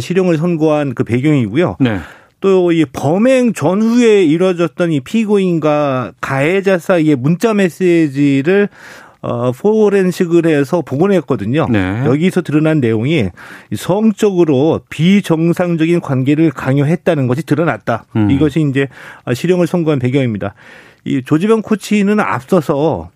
실형을 0.00 0.38
선고한 0.38 0.94
그 0.94 1.04
배경이고요. 1.04 1.76
네. 1.80 1.98
또이 2.40 2.84
범행 2.92 3.54
전후에 3.54 4.24
이루어졌던 4.24 4.92
이 4.92 5.00
피고인과 5.00 6.12
가해자 6.20 6.78
사이의 6.78 7.16
문자 7.16 7.54
메시지를 7.54 8.68
어, 9.22 9.50
포렌식을 9.50 10.46
해서 10.46 10.82
복원했거든요. 10.82 11.66
네. 11.68 12.04
여기서 12.04 12.42
드러난 12.42 12.78
내용이 12.78 13.30
성적으로 13.74 14.82
비정상적인 14.88 16.00
관계를 16.00 16.50
강요했다는 16.50 17.26
것이 17.26 17.44
드러났다. 17.44 18.04
음. 18.14 18.30
이것이 18.30 18.64
이제 18.70 18.86
실형을 19.34 19.66
선고한 19.66 19.98
배경입니다. 19.98 20.54
이 21.04 21.22
조지병 21.24 21.62
코치는 21.62 22.20
앞서서 22.20 23.10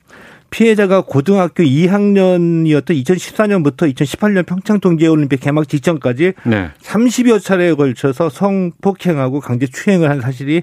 피해자가 0.50 1.02
고등학교 1.02 1.62
2학년이었던 1.62 3.04
2014년부터 3.04 3.92
2018년 3.94 4.46
평창 4.46 4.80
동계올림픽 4.80 5.40
개막 5.40 5.68
직전까지 5.68 6.34
네. 6.44 6.70
30여 6.82 7.42
차례에 7.42 7.74
걸쳐서 7.74 8.28
성폭행하고 8.30 9.40
강제 9.40 9.66
추행을 9.66 10.10
한 10.10 10.20
사실이 10.20 10.62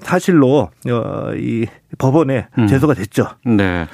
사실로 0.00 0.70
어, 0.88 1.32
이 1.36 1.66
법원에 1.98 2.46
음. 2.58 2.66
제소가 2.68 2.94
됐죠. 2.94 3.28
네. 3.44 3.86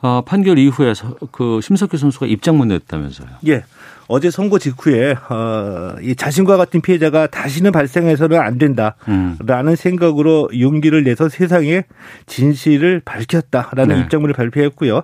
어, 0.00 0.22
판결 0.24 0.58
이후에 0.58 0.94
그 1.32 1.60
심석희 1.62 1.98
선수가 1.98 2.26
입장문 2.26 2.68
냈다면서요. 2.68 3.28
예. 3.48 3.64
어제 4.12 4.28
선고 4.28 4.58
직후에 4.58 5.14
어, 5.28 5.94
이 6.02 6.16
자신과 6.16 6.56
같은 6.56 6.80
피해자가 6.80 7.28
다시는 7.28 7.70
발생해서는 7.70 8.40
안 8.40 8.58
된다라는 8.58 8.96
음. 9.08 9.76
생각으로 9.76 10.48
용기를 10.58 11.04
내서 11.04 11.28
세상에 11.28 11.84
진실을 12.26 13.02
밝혔다라는 13.04 13.94
네. 13.94 14.02
입장문을 14.02 14.34
발표했고요. 14.34 15.02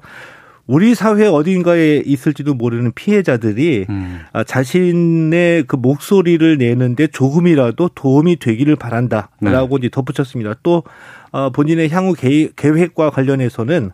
우리 0.66 0.97
사회 0.97 1.29
어딘가에 1.29 2.03
있을지도 2.05 2.55
모르는 2.55 2.90
피해자들이 2.97 3.87
음. 3.88 4.23
아, 4.33 4.42
자신의 4.42 5.66
그 5.69 5.77
목소리를 5.77 6.59
내는데 6.59 7.07
조금이라도 7.07 7.90
도움이 7.95 8.40
되기를 8.40 8.75
바란다라고 8.75 9.79
네. 9.79 9.87
이제 9.87 9.88
덧붙였습니다. 9.88 10.55
또 10.64 10.83
어, 11.31 11.51
본인의 11.51 11.90
향후 11.90 12.12
계획과 12.57 13.11
관련해서는 13.11 13.92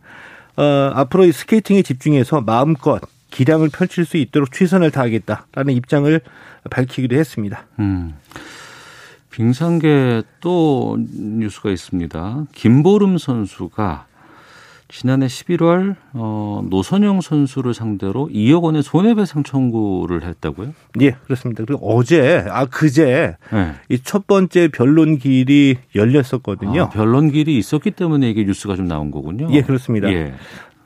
어, 0.57 0.63
앞으로 0.95 1.27
이 1.27 1.33
스케이팅에 1.33 1.83
집중해서 1.83 2.41
마음껏 2.41 3.03
기량을 3.33 3.71
펼칠 3.71 4.05
수 4.05 4.17
있도록 4.19 4.53
최선을 4.53 4.93
다하겠다라는 4.93 5.75
입장을 5.75 6.21
밝히기도 6.71 7.17
했습니다. 7.17 7.67
음. 7.81 8.15
빙상계 9.31 10.23
또 10.41 10.99
뉴스가 10.99 11.71
있습니다. 11.71 12.45
김보름 12.53 13.19
선수가 13.19 14.07
지난해 14.89 15.27
11월 15.27 15.97
어, 16.13 16.63
노선영 16.69 17.23
선수를 17.23 17.73
상대로 17.73 18.29
2억 18.31 18.63
원의 18.63 18.83
손해배상 18.83 19.43
청구를 19.43 20.23
했다고요? 20.23 20.75
예, 21.01 21.13
그렇습니다. 21.25 21.65
그리고 21.65 21.97
어제 21.97 22.45
아 22.51 22.67
그제 22.67 23.37
네. 23.51 23.73
이 23.89 23.96
첫 23.96 24.27
번째 24.27 24.69
변론 24.69 25.17
기일이 25.17 25.79
열렸었거든요. 25.95 26.83
아, 26.83 26.89
변론 26.91 27.31
기일이 27.31 27.57
있었기 27.57 27.93
때문에 27.93 28.29
이게 28.29 28.45
뉴스가 28.45 28.77
좀 28.77 28.87
나온 28.87 29.11
거군요. 29.11 29.49
예, 29.53 29.63
그렇습니다. 29.63 30.13
예. 30.13 30.35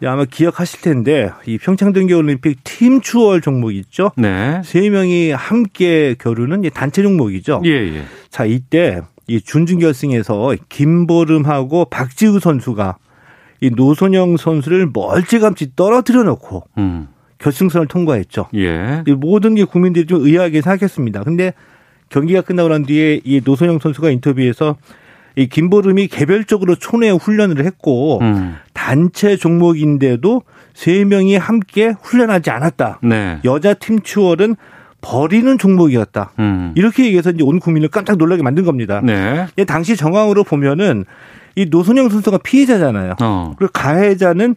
아마 0.04 0.24
기억하실 0.24 0.80
텐데 0.82 1.30
이 1.46 1.59
평창 1.59 1.92
동계올림픽 1.92 2.59
팀 2.64 3.00
추월 3.00 3.40
종목 3.40 3.72
있죠? 3.72 4.11
네. 4.16 4.61
세 4.64 4.90
명이 4.90 5.30
함께 5.30 6.14
겨루는 6.18 6.62
단체 6.74 7.02
종목이죠. 7.02 7.62
예, 7.64 7.70
예. 7.70 8.04
자 8.28 8.44
이때 8.44 9.00
이 9.26 9.40
준준 9.40 9.78
결승에서 9.78 10.54
김보름하고 10.68 11.87
박지우 11.87 12.40
선수가 12.40 12.98
이 13.61 13.70
노선영 13.70 14.37
선수를 14.37 14.90
멀찌감치 14.92 15.76
떨어뜨려 15.76 16.22
놓고 16.24 16.64
음. 16.78 17.09
결승선을 17.38 17.87
통과했죠. 17.87 18.48
예. 18.54 19.02
모든 19.18 19.54
게 19.54 19.64
국민들이 19.64 20.06
좀 20.06 20.24
의아하게 20.24 20.62
생각했습니다. 20.62 21.22
근데 21.24 21.52
경기가 22.09 22.40
끝나고 22.40 22.68
난 22.68 22.85
뒤에 22.85 23.20
이 23.24 23.40
노선영 23.44 23.78
선수가 23.78 24.11
인터뷰에서 24.11 24.76
이 25.37 25.49
김보름이 25.49 26.09
개별적으로 26.09 26.75
초내 26.75 27.11
훈련을 27.11 27.64
했고 27.64 28.18
음. 28.22 28.57
단체 28.72 29.37
종목인데도 29.37 30.42
세 30.72 31.05
명이 31.05 31.37
함께 31.37 31.94
훈련하지 32.01 32.51
않았다. 32.51 33.01
네. 33.03 33.38
여자 33.44 33.75
팀 33.75 34.01
추월은 34.01 34.57
버리는 35.03 35.59
종목이었다. 35.59 36.33
음. 36.38 36.72
이렇게 36.75 37.05
얘기해서 37.05 37.31
이제 37.31 37.44
온 37.44 37.61
국민을 37.61 37.88
깜짝 37.88 38.16
놀라게 38.16 38.42
만든 38.42 38.64
겁니다. 38.64 39.01
네. 39.05 39.46
당시 39.66 39.94
정황으로 39.94 40.42
보면은 40.42 41.05
이 41.55 41.66
노선영 41.66 42.09
선수가 42.09 42.38
피해자잖아요. 42.38 43.14
어. 43.20 43.55
그리고 43.59 43.72
가해자는 43.72 44.57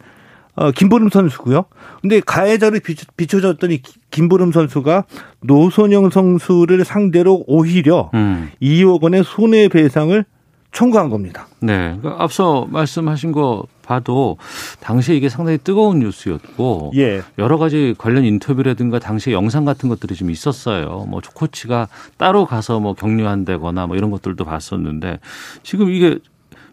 어, 0.56 0.72
김보름 0.72 1.10
선수고요. 1.10 1.66
근데 2.02 2.20
가해자를 2.20 2.82
비춰, 3.16 3.40
졌더니 3.40 3.82
김보름 4.12 4.52
선수가 4.52 5.06
노선영 5.42 6.10
선수를 6.10 6.84
상대로 6.84 7.44
오히려 7.48 8.12
음. 8.14 8.50
2억 8.62 9.02
원의 9.02 9.24
손해배상을 9.24 10.26
청구한 10.72 11.10
겁니다. 11.10 11.48
네. 11.60 11.96
그러니까 12.00 12.24
앞서 12.24 12.68
말씀하신 12.70 13.32
거 13.32 13.64
봐도 13.84 14.38
당시에 14.82 15.16
이게 15.16 15.30
상당히 15.30 15.58
뜨거운 15.58 16.00
뉴스였고 16.00 16.92
예. 16.96 17.24
여러 17.40 17.58
가지 17.58 17.96
관련 17.98 18.24
인터뷰라든가 18.24 19.00
당시 19.00 19.32
영상 19.32 19.66
같은 19.66 19.90
것들이 19.90 20.14
좀 20.16 20.30
있었어요. 20.30 21.06
뭐 21.10 21.22
코치가 21.34 21.88
따로 22.18 22.46
가서 22.46 22.80
뭐 22.80 22.94
격려한다거나 22.94 23.88
뭐 23.88 23.96
이런 23.98 24.12
것들도 24.12 24.46
봤었는데 24.46 25.20
지금 25.64 25.90
이게 25.90 26.20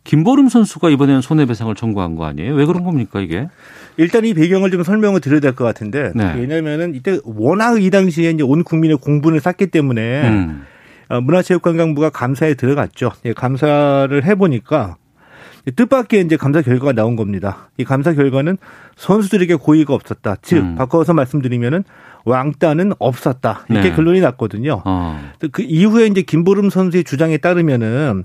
김보름 0.05 0.49
선수가 0.51 0.91
이번에는 0.91 1.21
손해배상을 1.21 1.75
청구한 1.75 2.15
거 2.17 2.27
아니에요? 2.27 2.55
왜 2.55 2.65
그런 2.67 2.85
겁니까 2.85 3.21
이게? 3.21 3.49
일단 3.97 4.25
이 4.25 4.35
배경을 4.35 4.71
좀 4.71 4.83
설명을 4.85 5.21
드려야 5.21 5.41
될 5.41 5.55
것 5.55 5.65
같은데 5.65 6.13
네. 6.15 6.35
왜냐하면은 6.37 6.95
이때 6.95 7.19
워낙 7.25 7.83
이 7.83 7.91
당시에 7.91 8.31
이제 8.31 8.43
온 8.45 8.63
국민의 8.63 8.99
공분을 8.99 9.41
샀기 9.41 9.69
때문에 9.69 10.29
음. 10.29 10.67
어, 11.09 11.21
문화체육관광부가 11.21 12.11
감사에 12.11 12.55
들어갔죠. 12.55 13.13
예, 13.25 13.33
감사를 13.33 14.25
해보니까 14.25 14.97
뜻밖의 15.75 16.23
이제 16.23 16.37
감사 16.37 16.63
결과가 16.63 16.93
나온 16.93 17.17
겁니다. 17.17 17.71
이 17.77 17.85
감사 17.85 18.13
결과는 18.13 18.57
선수들에게 18.97 19.57
고의가 19.57 19.95
없었다. 19.95 20.37
즉 20.43 20.59
음. 20.59 20.75
바꿔서 20.77 21.13
말씀드리면은 21.13 21.83
왕따는 22.25 22.93
없었다. 22.99 23.65
이렇게 23.69 23.91
네. 23.91 23.97
결론이 23.97 24.21
났거든요. 24.21 24.83
어. 24.85 25.21
그 25.53 25.63
이후에 25.63 26.07
이제 26.07 26.23
김보름 26.23 26.71
선수의 26.71 27.05
주장에 27.05 27.37
따르면은 27.39 28.25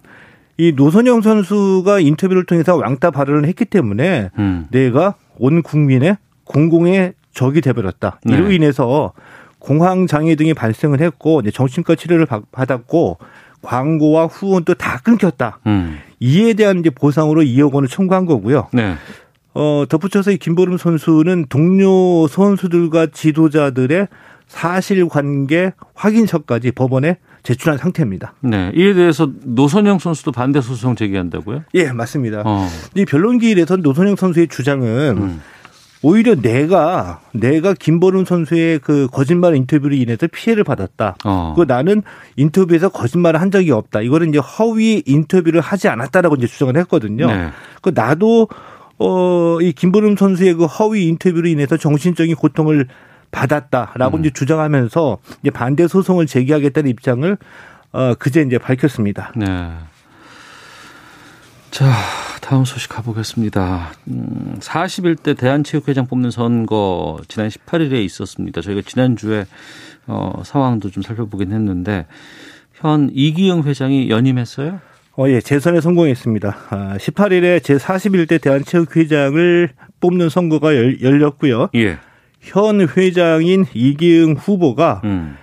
이 0.58 0.74
노선영 0.76 1.22
선수가 1.22 2.00
인터뷰를 2.00 2.46
통해서 2.46 2.76
왕따 2.76 3.12
발언을 3.12 3.46
했기 3.48 3.65
때문에 3.65 4.30
음. 4.38 4.67
내가 4.70 5.15
온 5.38 5.63
국민의 5.63 6.17
공공의 6.44 7.13
적이 7.34 7.62
돼버렸다. 7.62 8.20
네. 8.24 8.36
이로 8.36 8.52
인해서 8.52 9.13
공황 9.62 10.08
장애 10.08 10.36
등이 10.36 10.54
발생을 10.54 11.00
했고 11.02 11.41
정신과 11.50 11.95
치료를 11.95 12.28
받았고 12.52 13.19
광고와 13.62 14.26
후원도 14.26 14.74
다 14.74 15.00
끊겼다. 15.04 15.60
음. 15.67 16.00
이에 16.19 16.54
대한 16.54 16.80
이제 16.80 16.89
보상으로 16.89 17.41
2억 17.43 17.71
원을 17.71 17.88
청구한 17.88 18.26
거고요. 18.26 18.67
네. 18.74 18.95
어, 19.54 19.84
덧붙여서 19.88 20.32
이 20.32 20.38
김보름 20.38 20.78
선수는 20.78 21.45
동료 21.50 22.28
선수들과 22.28 23.08
지도자들의 23.08 24.08
사실관계 24.47 25.74
확인서까지 25.93 26.71
법원에 26.71 27.17
제출한 27.43 27.78
상태입니다. 27.78 28.34
네. 28.41 28.71
이에 28.76 28.93
대해서 28.93 29.30
노선영 29.43 30.00
선수도 30.00 30.32
반대 30.32 30.62
소송 30.62 30.95
제기한다고요? 30.95 31.63
예, 31.76 31.91
맞습니다. 31.91 32.43
어. 32.45 32.67
이 32.95 33.06
변론기일에서 33.06 33.78
노선영 33.78 34.15
선수의 34.15 34.47
주장은 34.47 35.17
음. 35.17 35.41
오히려 36.04 36.36
내가 36.36 37.22
내가 37.32 37.74
김보름 37.74 38.26
선수의 38.26 38.80
그 38.80 39.08
거짓말 39.12 39.56
인터뷰로 39.56 39.96
인해서 39.96 40.28
피해를 40.32 40.64
받았다. 40.64 41.16
어. 41.24 41.54
그 41.56 41.66
나는 41.68 42.02
인터뷰에서 42.36 42.90
거짓말을 42.90 43.40
한 43.40 43.52
적이 43.52 43.72
없다. 43.72 44.02
이거는 44.02 44.30
이제 44.30 44.40
허위 44.40 45.04
인터뷰를 45.06 45.62
하지 45.62 45.88
않았다라고 45.88 46.36
이제 46.36 46.48
주장을 46.48 46.76
했거든요. 46.78 47.28
네. 47.28 47.50
그 47.82 47.92
나도 47.94 48.48
어이 48.98 49.74
김보름 49.74 50.16
선수의 50.16 50.56
그 50.56 50.66
허위 50.66 51.08
인터뷰로 51.08 51.48
인해서 51.48 51.78
정신적인 51.78 52.36
고통을 52.36 52.88
받았다라고 53.32 54.18
음. 54.18 54.20
이제 54.22 54.32
주장하면서 54.32 55.18
이제 55.42 55.50
반대 55.52 55.88
소송을 55.88 56.26
제기하겠다는 56.26 56.90
입장을 56.90 57.38
어 57.94 58.14
그제 58.18 58.42
이제 58.42 58.58
밝혔습니다. 58.58 59.34
네. 59.36 59.72
자, 61.72 61.90
다음 62.42 62.66
소식 62.66 62.90
가보겠습니다. 62.90 63.94
음, 64.10 64.58
41대 64.60 65.38
대한체육회장 65.38 66.06
뽑는 66.06 66.30
선거 66.30 67.18
지난 67.30 67.48
18일에 67.48 68.04
있었습니다. 68.04 68.60
저희가 68.60 68.82
지난주에 68.86 69.46
어, 70.06 70.42
상황도 70.44 70.92
좀 70.92 71.02
살펴보긴 71.02 71.54
했는데 71.54 72.08
현 72.74 73.10
이기영 73.14 73.64
회장이 73.64 74.10
연임했어요? 74.10 74.82
어, 75.18 75.30
예, 75.30 75.40
재선에 75.40 75.80
성공했습니다. 75.80 76.58
아, 76.72 76.98
18일에 76.98 77.60
제41대 77.62 78.42
대한체육회장을 78.42 79.70
뽑는 80.02 80.28
선거가 80.28 80.76
열, 80.76 81.02
열렸고요. 81.02 81.70
예. 81.76 82.00
현 82.42 82.82
회장인 82.82 83.66
이기흥 83.74 84.34
후보가 84.34 85.02
음. 85.06 85.38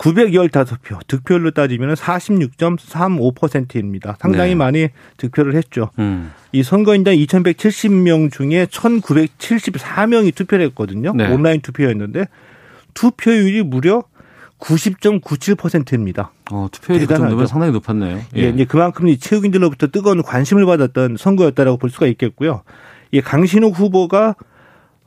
915표, 0.00 1.06
득표율로 1.06 1.50
따지면 1.50 1.94
46.35%입니다. 1.94 4.16
상당히 4.18 4.50
네. 4.50 4.54
많이 4.54 4.88
득표를 5.18 5.54
했죠. 5.54 5.90
음. 5.98 6.32
이 6.52 6.62
선거인단 6.62 7.14
2,170명 7.14 8.32
중에 8.32 8.64
1,974명이 8.66 10.34
투표를 10.34 10.64
했거든요. 10.66 11.12
네. 11.14 11.30
온라인 11.30 11.60
투표였는데 11.60 12.26
투표율이 12.94 13.62
무려 13.62 14.02
90.97%입니다. 14.58 16.32
어, 16.50 16.68
투표율이 16.72 17.06
그 17.06 17.14
정도면 17.14 17.46
상당히 17.46 17.72
높았네요. 17.72 18.20
예. 18.36 18.42
예, 18.42 18.48
이제 18.48 18.64
그만큼 18.64 19.08
이 19.08 19.18
체육인들로부터 19.18 19.88
뜨거운 19.88 20.22
관심을 20.22 20.64
받았던 20.66 21.18
선거였다라고 21.18 21.76
볼 21.76 21.90
수가 21.90 22.06
있겠고요. 22.06 22.62
이 23.10 23.20
강신욱 23.20 23.78
후보가 23.78 24.34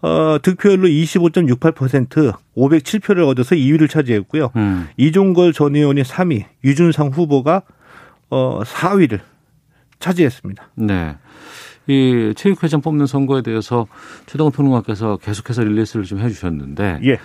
어, 0.04 0.38
득표율로 0.42 0.90
25.68% 0.90 2.34
507표를 2.58 3.26
얻어서 3.26 3.56
2위를 3.56 3.90
차지했고요. 3.90 4.52
음. 4.58 4.90
이종걸 4.98 5.54
전 5.54 5.76
의원이 5.76 6.04
3위, 6.04 6.44
유준상 6.66 7.08
후보가 7.08 7.62
어, 8.30 8.62
4위를 8.64 9.22
차지했습니다. 10.00 10.72
네. 10.76 11.16
이 11.88 12.34
체육회장 12.36 12.82
뽑는 12.82 13.06
선거에 13.06 13.42
대해서 13.42 13.88
최동훈 14.26 14.52
평론가께서 14.52 15.18
계속해서 15.18 15.64
릴리스를 15.64 16.04
좀 16.04 16.20
해주셨는데 16.20 17.00
예. 17.06 17.18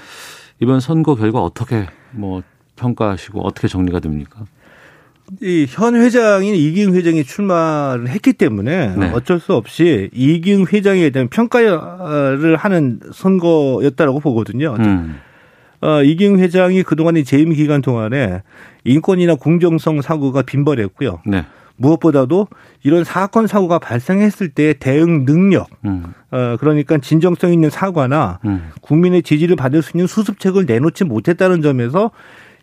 이번 0.60 0.78
선거 0.80 1.16
결과 1.16 1.42
어떻게 1.42 1.86
뭐 2.12 2.42
평가하시고 2.76 3.44
어떻게 3.44 3.66
정리가 3.66 3.98
됩니까? 3.98 4.44
이현 5.42 5.94
회장인 5.94 6.54
이기흥 6.54 6.94
회장이 6.94 7.24
출마를 7.24 8.08
했기 8.08 8.32
때문에 8.32 8.96
네. 8.96 9.10
어쩔 9.12 9.40
수 9.40 9.54
없이 9.54 10.10
이기흥 10.12 10.66
회장에 10.72 11.10
대한 11.10 11.28
평가를 11.28 12.56
하는 12.56 13.00
선거였다라고 13.12 14.20
보거든요. 14.20 14.76
음. 14.78 15.20
어, 15.80 16.02
이기흥 16.02 16.38
회장이 16.38 16.82
그동안의 16.82 17.24
재임 17.24 17.52
기간 17.52 17.82
동안에 17.82 18.42
인권이나 18.84 19.34
공정성 19.34 20.00
사고가 20.00 20.42
빈번했고요. 20.42 21.20
네. 21.26 21.44
무엇보다도 21.76 22.48
이런 22.82 23.04
사건 23.04 23.46
사고가 23.46 23.78
발생했을 23.78 24.48
때 24.48 24.74
대응 24.74 25.24
능력, 25.24 25.68
음. 25.84 26.12
어, 26.30 26.56
그러니까 26.58 26.98
진정성 26.98 27.52
있는 27.52 27.70
사과나 27.70 28.40
음. 28.44 28.70
국민의 28.80 29.22
지지를 29.22 29.54
받을 29.54 29.82
수 29.82 29.96
있는 29.96 30.06
수습책을 30.06 30.66
내놓지 30.66 31.04
못했다는 31.04 31.62
점에서 31.62 32.10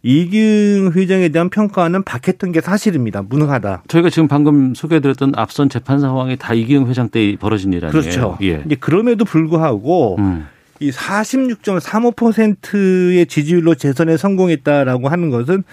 이기흥 0.06 0.92
회장에 0.94 1.30
대한 1.30 1.50
평가는 1.50 2.04
박했던 2.04 2.52
게 2.52 2.62
사실입니다. 2.62 3.24
무능하다. 3.24 3.82
저희가 3.88 4.12
지금 4.12 4.28
방금 4.28 4.76
소개해드렸던 4.76 5.34
앞선 5.36 5.68
재판 5.68 6.00
상황이 6.00 6.38
다 6.38 6.54
이기흥 6.54 6.86
회장 6.88 7.10
때 7.10 7.36
벌어진 7.38 7.74
일 7.74 7.84
아니에요? 7.86 7.92
그렇죠. 7.92 8.38
예. 8.44 8.62
이제 8.68 8.76
그럼에도 8.76 9.26
불구하고 9.26 10.18
음. 10.20 10.46
이 10.80 10.92
46.35%의 10.92 13.26
지지율로 13.26 13.74
재선에 13.74 14.16
성공했다라고 14.16 15.10
하는 15.10 15.32
것은 15.32 15.64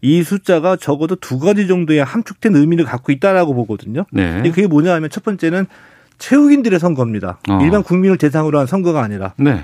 이 0.00 0.22
숫자가 0.22 0.76
적어도 0.76 1.16
두 1.16 1.38
가지 1.38 1.66
정도의 1.66 2.02
함축된 2.02 2.56
의미를 2.56 2.86
갖고 2.86 3.12
있다라고 3.12 3.52
보거든요. 3.54 4.06
네. 4.10 4.40
그게 4.44 4.66
뭐냐 4.66 4.94
하면 4.94 5.10
첫 5.10 5.24
번째는 5.24 5.66
체육인들의 6.16 6.78
선거입니다. 6.78 7.38
어. 7.50 7.58
일반 7.62 7.82
국민을 7.82 8.16
대상으로 8.16 8.60
한 8.60 8.66
선거가 8.66 9.02
아니라. 9.02 9.34
네. 9.36 9.62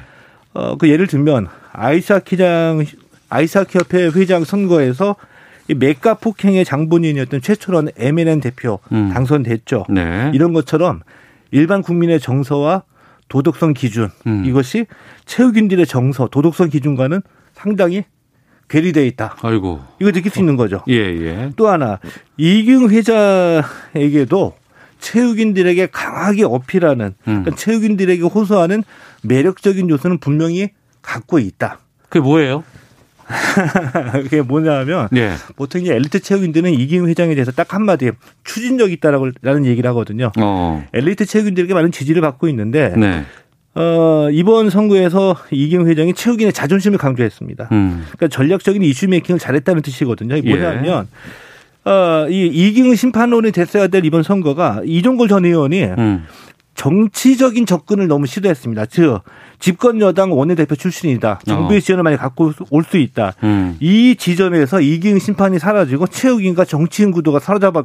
어, 0.53 0.77
그 0.77 0.91
예를 0.91 1.07
들면 1.07 1.47
아이스하키장 1.73 2.85
아이스하키 3.31 3.79
협회 3.79 4.09
회장 4.09 4.45
선거에서 4.45 5.17
이 5.69 5.75
맥가 5.75 6.15
폭행의 6.15 6.65
장본인이었던 6.65 7.41
최철원 7.41 7.91
MNN 7.97 8.41
대표 8.41 8.81
음. 8.93 9.11
당선됐죠. 9.15 9.87
네. 9.89 10.31
이런 10.35 10.53
것처럼 10.53 11.01
일반 11.53 11.81
국민의 11.83 12.21
정서와 12.21 12.83
도덕성 13.29 13.75
기준 13.75 14.11
음. 14.27 14.45
이것이 14.45 14.87
체육인들의 15.25 15.87
정서, 15.87 16.27
도덕성 16.29 16.69
기준과는 16.69 17.23
상당히 17.55 18.05
괴리되어 18.69 19.05
있다. 19.05 19.37
아이고. 19.43 19.81
이거 20.01 20.13
느낄 20.13 20.31
수 20.33 20.41
있는 20.41 20.57
거죠. 20.57 20.83
예, 20.89 20.95
예. 20.95 21.51
또 21.57 21.69
하나 21.69 21.99
이경 22.37 22.89
회장에게도 22.89 24.55
체육인들에게 24.99 25.87
강하게 25.87 26.45
어필하는 26.45 27.07
음. 27.07 27.15
그러니까 27.25 27.55
체육인들에게 27.55 28.23
호소하는 28.23 28.83
매력적인 29.23 29.89
요소는 29.89 30.19
분명히 30.19 30.71
갖고 31.03 31.39
있다. 31.39 31.79
그게 32.09 32.21
뭐예요? 32.21 32.65
그게 34.23 34.43
뭐냐면 34.43 35.09
네. 35.11 35.33
보통 35.57 35.81
이제 35.83 35.95
엘리트 35.95 36.21
체육인들은 36.21 36.73
이기흥 36.73 37.09
회장에 37.09 37.35
대해서 37.35 37.53
딱 37.53 37.75
한마디 37.75 38.11
추진력 38.45 38.93
있다라는 38.93 39.67
얘기를 39.67 39.89
하거든요. 39.91 40.33
어. 40.39 40.85
엘리트 40.93 41.27
체육인들에게 41.27 41.73
많은 41.75 41.93
지지를 41.93 42.23
받고 42.23 42.49
있는데 42.49 42.95
네. 42.97 43.25
어, 43.75 44.29
이번 44.33 44.71
선거에서 44.71 45.37
이기흥 45.51 45.87
회장이 45.87 46.15
체육인의 46.15 46.53
자존심을 46.53 46.99
강조했습니다. 46.99 47.69
음. 47.73 48.03
그러니까 48.03 48.29
전략적인 48.29 48.83
이슈 48.83 49.09
메이킹을 49.09 49.39
잘했다는 49.39 49.83
뜻이거든요. 49.83 50.37
이게 50.37 50.51
뭐냐면 50.51 51.07
예. 51.87 51.91
어, 51.91 52.27
이 52.29 52.47
이기흥 52.47 52.95
심판원이 52.95 53.53
됐어야 53.53 53.87
될 53.87 54.05
이번 54.05 54.23
선거가 54.23 54.83
이종걸 54.85 55.29
전 55.29 55.45
의원이 55.45 55.85
음. 55.85 56.27
정치적인 56.81 57.67
접근을 57.67 58.09
너무 58.09 58.25
시도했습니다. 58.25 58.87
즉 58.87 59.21
집권 59.59 60.01
여당 60.01 60.33
원내대표 60.33 60.77
출신이다. 60.77 61.41
정부의 61.45 61.77
어. 61.77 61.81
지원을 61.81 62.03
많이 62.03 62.17
갖고 62.17 62.53
올 62.71 62.85
수 62.85 62.97
있다. 62.97 63.35
음. 63.43 63.77
이 63.81 64.17
지점에서 64.19 64.81
이기흥 64.81 65.19
심판이 65.19 65.59
사라지고 65.59 66.07
최욱인과 66.07 66.65
정치인 66.65 67.11
구도가 67.13 67.39
사로잡았 67.39 67.85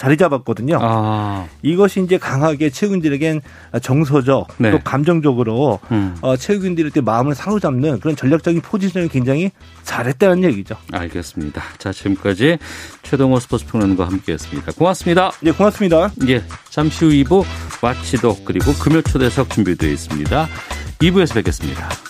자리 0.00 0.16
잡았거든요. 0.16 0.78
아. 0.80 1.46
이것이 1.60 2.00
이제 2.02 2.16
강하게 2.16 2.70
체육인들에겐 2.70 3.42
정서적 3.82 4.48
네. 4.56 4.70
또 4.70 4.78
감정적으로 4.82 5.78
음. 5.90 6.16
어, 6.22 6.38
체육인들의 6.38 6.90
마음을 7.04 7.34
사로잡는 7.34 8.00
그런 8.00 8.16
전략적인 8.16 8.62
포지션을 8.62 9.08
굉장히 9.08 9.50
잘했다는 9.82 10.44
얘기죠. 10.44 10.74
알겠습니다. 10.90 11.62
자 11.76 11.92
지금까지 11.92 12.56
최동호 13.02 13.38
스포츠 13.40 13.66
평론가 13.66 14.06
함께했습니다. 14.06 14.72
고맙습니다. 14.72 15.32
예, 15.44 15.50
고맙습니다. 15.50 16.10
예, 16.28 16.42
잠시 16.70 17.04
후 17.04 17.10
2부 17.10 17.44
와치도 17.82 18.38
그리고 18.46 18.72
금요 18.72 19.02
초대석 19.02 19.50
준비되어 19.50 19.90
있습니다. 19.90 20.48
2부에서 21.00 21.34
뵙겠습니다. 21.34 22.09